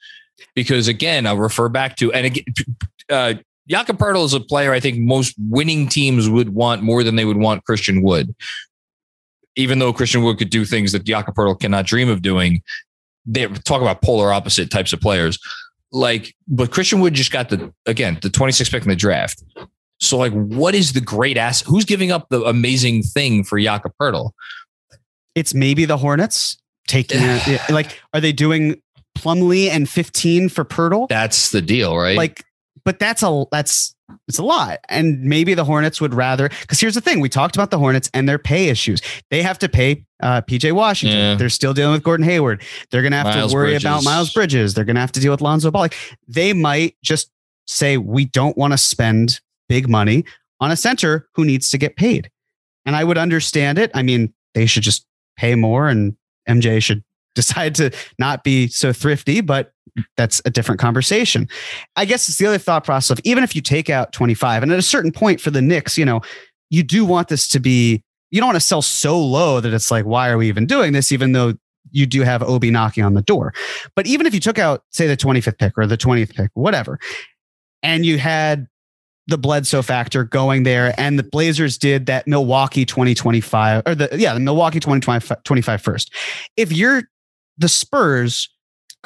[0.54, 2.44] because again, I'll refer back to and again,
[3.10, 3.34] uh,
[3.68, 7.24] Jakob Poeltl is a player I think most winning teams would want more than they
[7.24, 8.34] would want Christian Wood.
[9.56, 12.62] Even though Christian Wood could do things that Jakob Poeltl cannot dream of doing,
[13.24, 15.38] they talk about polar opposite types of players.
[15.92, 19.42] Like, but Christian Wood just got the again the 26th pick in the draft.
[19.98, 21.62] So, like, what is the great ass?
[21.62, 24.32] Who's giving up the amazing thing for Jakob Poeltl?
[25.34, 27.60] It's maybe the Hornets taking it.
[27.70, 28.80] Like, are they doing
[29.16, 31.08] Plumlee and 15 for Poeltl?
[31.08, 32.16] That's the deal, right?
[32.16, 32.44] Like,
[32.86, 33.94] but that's a that's
[34.28, 34.78] it's a lot.
[34.88, 38.08] And maybe the Hornets would rather because here's the thing: we talked about the Hornets
[38.14, 39.02] and their pay issues.
[39.30, 41.18] They have to pay uh, PJ Washington.
[41.18, 41.34] Yeah.
[41.34, 42.62] They're still dealing with Gordon Hayward.
[42.90, 43.84] They're going to have Miles to worry Bridges.
[43.84, 44.74] about Miles Bridges.
[44.74, 45.82] They're going to have to deal with Lonzo Ball.
[45.82, 45.96] Like,
[46.28, 47.30] they might just
[47.66, 50.24] say we don't want to spend big money
[50.60, 52.30] on a center who needs to get paid.
[52.86, 53.90] And I would understand it.
[53.94, 55.04] I mean, they should just
[55.36, 56.16] pay more, and
[56.48, 57.02] MJ should
[57.34, 59.72] decide to not be so thrifty, but
[60.16, 61.48] that's a different conversation.
[61.96, 64.72] I guess it's the other thought process of even if you take out 25, and
[64.72, 66.20] at a certain point for the Knicks, you know,
[66.70, 69.90] you do want this to be, you don't want to sell so low that it's
[69.90, 71.12] like, why are we even doing this?
[71.12, 71.54] Even though
[71.92, 73.54] you do have Obi knocking on the door.
[73.94, 76.98] But even if you took out, say, the 25th pick or the 20th pick, whatever,
[77.82, 78.66] and you had
[79.28, 84.34] the Bledsoe factor going there, and the Blazers did that Milwaukee 2025 or the yeah
[84.34, 86.12] the Milwaukee 2025 first.
[86.56, 87.04] If you're
[87.58, 88.48] the Spurs,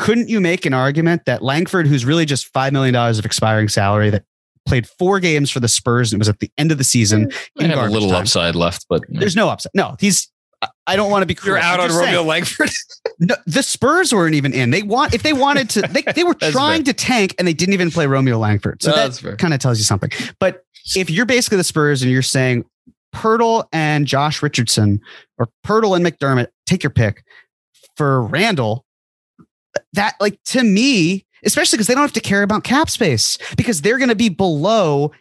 [0.00, 4.08] couldn't you make an argument that Langford, who's really just $5 million of expiring salary,
[4.08, 4.24] that
[4.64, 7.28] played four games for the Spurs and it was at the end of the season?
[7.58, 8.22] Mm, I have a little time.
[8.22, 9.72] upside left, but there's no upside.
[9.74, 10.32] No, he's.
[10.86, 11.36] I don't want to be.
[11.44, 12.70] You're out on Romeo Langford.
[13.18, 14.70] no, the Spurs weren't even in.
[14.70, 15.82] They want if they wanted to.
[15.82, 16.92] They, they were trying fair.
[16.92, 18.82] to tank and they didn't even play Romeo Langford.
[18.82, 20.10] So no, that kind of tells you something.
[20.38, 20.62] But
[20.96, 22.64] if you're basically the Spurs and you're saying
[23.14, 25.00] Poeltl and Josh Richardson
[25.38, 27.22] or Poeltl and McDermott, take your pick
[27.96, 28.84] for Randle,
[29.94, 33.82] that like to me, especially because they don't have to care about cap space because
[33.82, 35.12] they're going to be below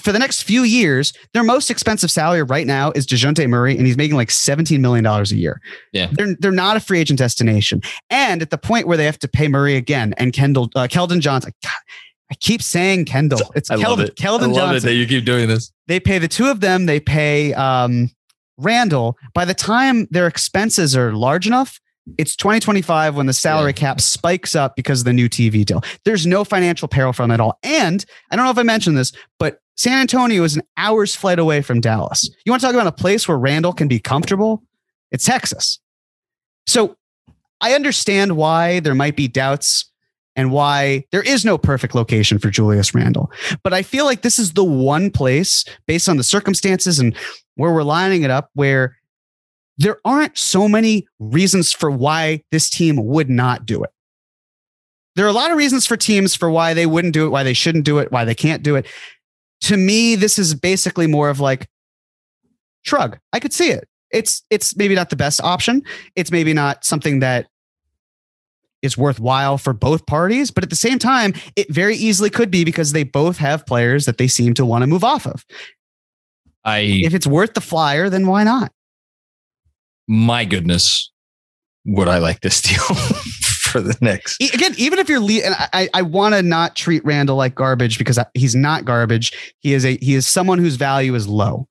[0.00, 1.12] for the next few years.
[1.32, 5.06] Their most expensive salary right now is Dejounte Murray, and he's making like $17 million
[5.06, 5.60] a year.
[5.92, 6.08] Yeah.
[6.12, 7.82] They're, they're not a free agent destination.
[8.10, 11.20] And at the point where they have to pay Murray again and Kendall, uh, Keldon
[11.20, 11.72] Johnson, God,
[12.30, 13.40] I keep saying Kendall.
[13.54, 14.16] It's I Keldon, it.
[14.16, 14.76] Keldon I love Johnson.
[14.76, 15.72] It that you keep doing this.
[15.86, 16.86] They pay the two of them.
[16.86, 18.10] They pay um,
[18.58, 19.16] Randle.
[19.32, 21.80] By the time their expenses are large enough,
[22.16, 23.80] it's 2025 when the salary yeah.
[23.80, 25.82] cap spikes up because of the new TV deal.
[26.04, 27.58] There's no financial peril from it at all.
[27.62, 31.38] And I don't know if I mentioned this, but San Antonio is an hour's flight
[31.38, 32.28] away from Dallas.
[32.44, 34.62] You want to talk about a place where Randle can be comfortable?
[35.12, 35.78] It's Texas.
[36.66, 36.96] So
[37.60, 39.90] I understand why there might be doubts
[40.34, 43.30] and why there is no perfect location for Julius Randle.
[43.62, 47.16] But I feel like this is the one place, based on the circumstances and
[47.56, 48.96] where we're lining it up, where
[49.78, 53.90] there aren't so many reasons for why this team would not do it.
[55.14, 57.42] There are a lot of reasons for teams for why they wouldn't do it, why
[57.42, 58.86] they shouldn't do it, why they can't do it.
[59.62, 61.68] To me, this is basically more of like
[62.82, 63.18] shrug.
[63.32, 63.88] I could see it.
[64.10, 65.82] It's it's maybe not the best option.
[66.16, 67.46] It's maybe not something that
[68.80, 72.64] is worthwhile for both parties, but at the same time, it very easily could be
[72.64, 75.44] because they both have players that they seem to want to move off of.
[76.64, 78.72] I If it's worth the flyer, then why not?
[80.08, 81.10] My goodness,
[81.84, 84.36] would I like this deal for the Knicks?
[84.40, 87.54] E- Again, even if you're, le- and I, I want to not treat Randle like
[87.54, 89.54] garbage because I- he's not garbage.
[89.60, 91.68] He is a he is someone whose value is low.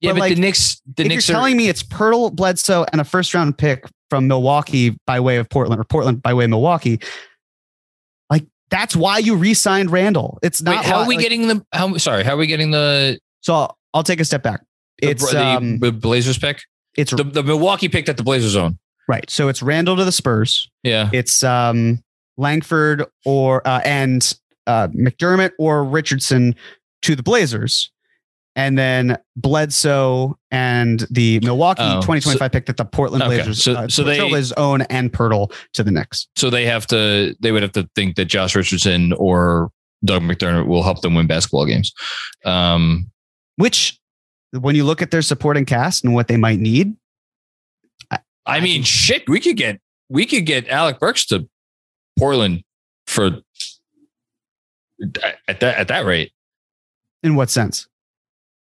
[0.00, 2.32] Yeah, But, but like, the Knicks, the if Knicks you're are telling me it's Poeltl,
[2.34, 6.32] Bledsoe, and a first round pick from Milwaukee by way of Portland or Portland by
[6.34, 7.00] way of Milwaukee,
[8.30, 10.38] like that's why you re-signed Randle.
[10.42, 11.66] It's Wait, not how why- are we like- getting the?
[11.72, 12.22] How sorry?
[12.22, 13.18] How are we getting the?
[13.40, 14.60] So I'll, I'll take a step back.
[15.02, 16.60] the- It's the, um, the Blazers pick.
[16.98, 18.78] It's The, the Milwaukee pick that the Blazers own.
[19.08, 19.28] right.
[19.30, 20.68] So it's Randle to the Spurs.
[20.82, 21.08] Yeah.
[21.14, 22.02] It's um
[22.36, 24.34] Langford or uh, and
[24.66, 26.54] uh, McDermott or Richardson
[27.02, 27.90] to the Blazers.
[28.56, 33.74] And then Bledsoe and the Milwaukee Oh, 2025 pick that the Portland Okay, Blazers, so-
[33.74, 34.18] uh, so they-
[34.56, 36.26] own and Poeltl to the Knicks.
[36.36, 37.34] So they have to.
[37.40, 39.70] They would have to think that Josh Richardson or
[40.04, 41.92] Doug McDermott will help them win basketball games.
[42.44, 43.10] Um,
[43.56, 43.97] Which,
[44.52, 46.96] when you look at their supporting cast and what they might need,
[48.46, 51.48] I mean, shit, we could get we could get Alec Burks to
[52.18, 52.62] Portland
[53.06, 53.40] for
[55.46, 56.32] at that at that rate.
[57.22, 57.86] in what sense?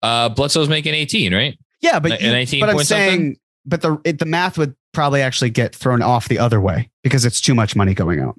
[0.03, 1.59] Uh, Bledsoe's making eighteen, right?
[1.81, 3.09] Yeah, but you- 19 but I'm point something?
[3.09, 6.91] saying, but the it, the math would probably actually get thrown off the other way
[7.03, 8.39] because it's too much money going out.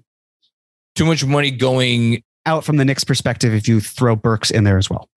[0.95, 2.23] Too much money going.
[2.45, 5.07] Out from the Knicks' perspective, if you throw Burks in there as well.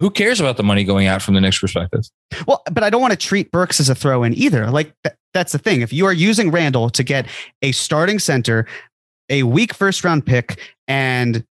[0.00, 2.04] Who cares about the money going out from the Knicks' perspective?
[2.46, 4.70] Well, but I don't want to treat Burks as a throw in either.
[4.70, 5.82] Like th- that's the thing.
[5.82, 7.26] If you are using Randle to get
[7.62, 8.66] a starting center,
[9.28, 11.44] a weak first round pick, and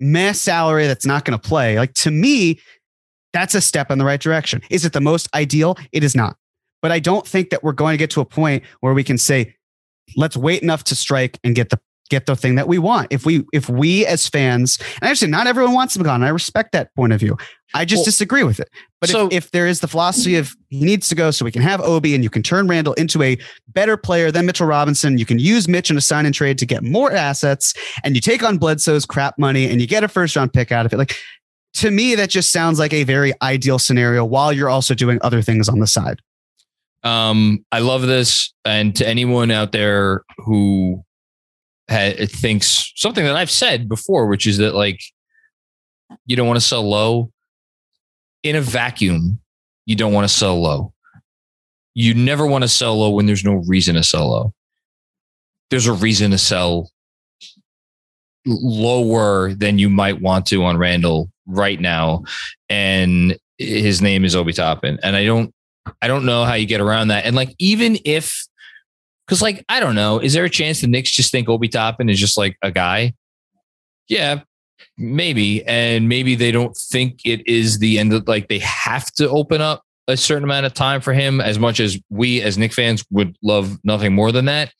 [0.00, 2.60] mass salary that's not going to play, like to me,
[3.32, 4.60] that's a step in the right direction.
[4.68, 5.76] Is it the most ideal?
[5.92, 6.36] It is not.
[6.82, 9.18] But I don't think that we're going to get to a point where we can
[9.18, 9.54] say,
[10.16, 11.78] let's wait enough to strike and get the
[12.10, 13.08] get the thing that we want.
[13.10, 16.22] If we if we as fans, and actually not everyone wants him gone.
[16.22, 17.38] I respect that point of view.
[17.72, 18.68] I just Well, disagree with it.
[19.00, 21.52] But so- if, if there is the philosophy of he needs to go so we
[21.52, 23.38] can have Obi and you can turn Randle into a
[23.68, 26.66] better player than Mitchell Robinson, you can use Mitch in a sign and trade to
[26.66, 27.72] get more assets
[28.04, 30.84] and you take on Bledsoe's crap money and you get a first round pick out
[30.84, 30.98] of it.
[30.98, 31.16] Like
[31.74, 35.40] to me, that just sounds like a very ideal scenario while you're also doing other
[35.40, 36.20] things on the side.
[37.02, 41.09] Um, I love this, and to anyone out there who ha-
[41.90, 45.00] thinks something that I've said before, which is that like
[46.26, 47.30] you don't want to sell low
[48.42, 49.40] in a vacuum.
[49.86, 50.92] You don't want to sell low.
[51.94, 54.54] You never want to sell low when there's no reason to sell low.
[55.70, 56.90] There's a reason to sell
[58.46, 62.24] lower than you might want to on Randle right now,
[62.68, 64.98] and his name is Obi Toppin.
[65.02, 65.52] And I don't
[66.02, 67.24] I don't know how you get around that.
[67.24, 68.46] And like, even if,
[69.30, 72.08] because like, I don't know, is there a chance the Knicks just think Obi Toppin
[72.08, 73.14] is just like a guy?
[74.08, 74.40] Yeah,
[74.98, 75.64] maybe.
[75.66, 79.60] And maybe they don't think it is the end of like they have to open
[79.60, 83.04] up a certain amount of time for him as much as we as Knick fans
[83.12, 84.72] would love nothing more than that.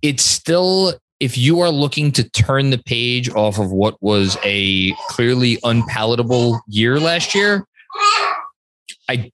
[0.00, 4.92] It's still, if you are looking to turn the page off of what was a
[5.08, 7.66] clearly unpalatable year last year,
[9.08, 9.32] I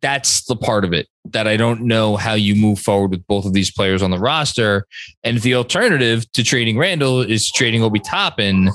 [0.00, 3.44] that's the part of it that I don't know how you move forward with both
[3.44, 4.86] of these players on the roster.
[5.22, 8.70] And if the alternative to trading Randle is trading Obi Toppin,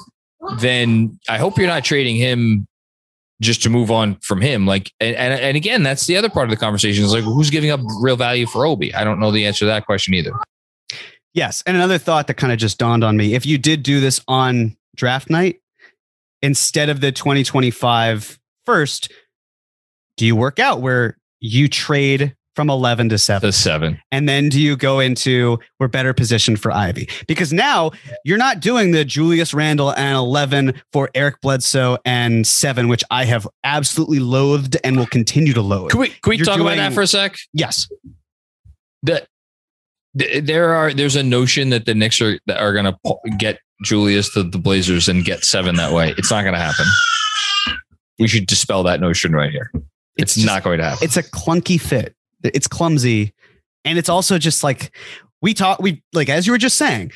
[0.59, 2.67] then I hope you're not trading him
[3.41, 4.65] just to move on from him.
[4.65, 7.49] Like, and, and, and again, that's the other part of the conversation is like, who's
[7.49, 8.93] giving up real value for Obi?
[8.93, 10.31] I don't know the answer to that question either.
[11.33, 11.63] Yes.
[11.65, 14.21] And another thought that kind of just dawned on me if you did do this
[14.27, 15.59] on draft night
[16.41, 19.11] instead of the 2025 first,
[20.17, 23.47] do you work out where you trade from 11 to 7?
[23.47, 23.99] The seven.
[24.11, 27.09] And then do you go into we're better positioned for Ivey?
[27.27, 27.91] Because now
[28.23, 33.25] you're not doing the Julius Randle and 11 for Eric Bledsoe and 7, which I
[33.25, 35.91] have absolutely loathed and will continue to loathe.
[35.91, 37.37] Can we, can we You're talk about that for a sec?
[37.53, 37.87] Yes.
[39.01, 39.25] the
[40.17, 42.95] th- there are there's a notion that the Knicks are that are going to
[43.37, 46.13] get Julius to the Blazers and get seven that way.
[46.17, 46.85] It's not going to happen.
[48.19, 49.71] We should dispel that notion right here.
[50.17, 50.99] It's, just- not going to happen.
[51.03, 52.15] It's a clunky fit.
[52.43, 53.33] It's clumsy,
[53.85, 54.95] and it's also just like
[55.41, 55.79] we talk.
[55.81, 57.11] We like as you were just saying,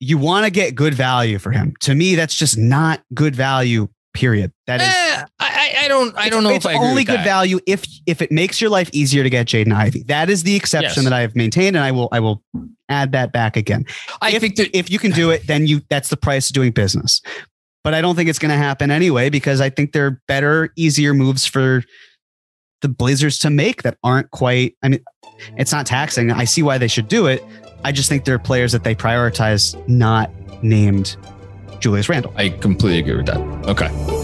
[0.00, 1.74] you want to get good value for him.
[1.80, 3.88] To me, that's just not good value.
[4.14, 4.52] Period.
[4.68, 4.86] That is.
[4.86, 6.16] Eh, I, I- don't.
[6.16, 7.24] I don't know it's if I agree only good that.
[7.24, 10.04] value if if it makes your life easier to get Jaden Ivey.
[10.04, 11.04] That is the exception Yes.
[11.04, 12.42] that I have maintained, and I will I will
[12.88, 13.84] add that back again.
[14.22, 16.54] I if, think that if you can do it, then you that's the price of
[16.54, 17.20] doing business.
[17.82, 20.72] But I don't think it's going to happen anyway because I think there are better,
[20.76, 21.82] easier moves for
[22.80, 24.76] the Blazers to make that aren't quite.
[24.82, 25.00] I mean,
[25.56, 26.30] it's not taxing.
[26.30, 27.42] I see why they should do it.
[27.84, 30.30] I just think there are players that they prioritize not
[30.62, 31.16] named
[31.80, 32.32] Julius Randle.
[32.36, 33.40] I completely agree with that.
[33.68, 34.23] Okay.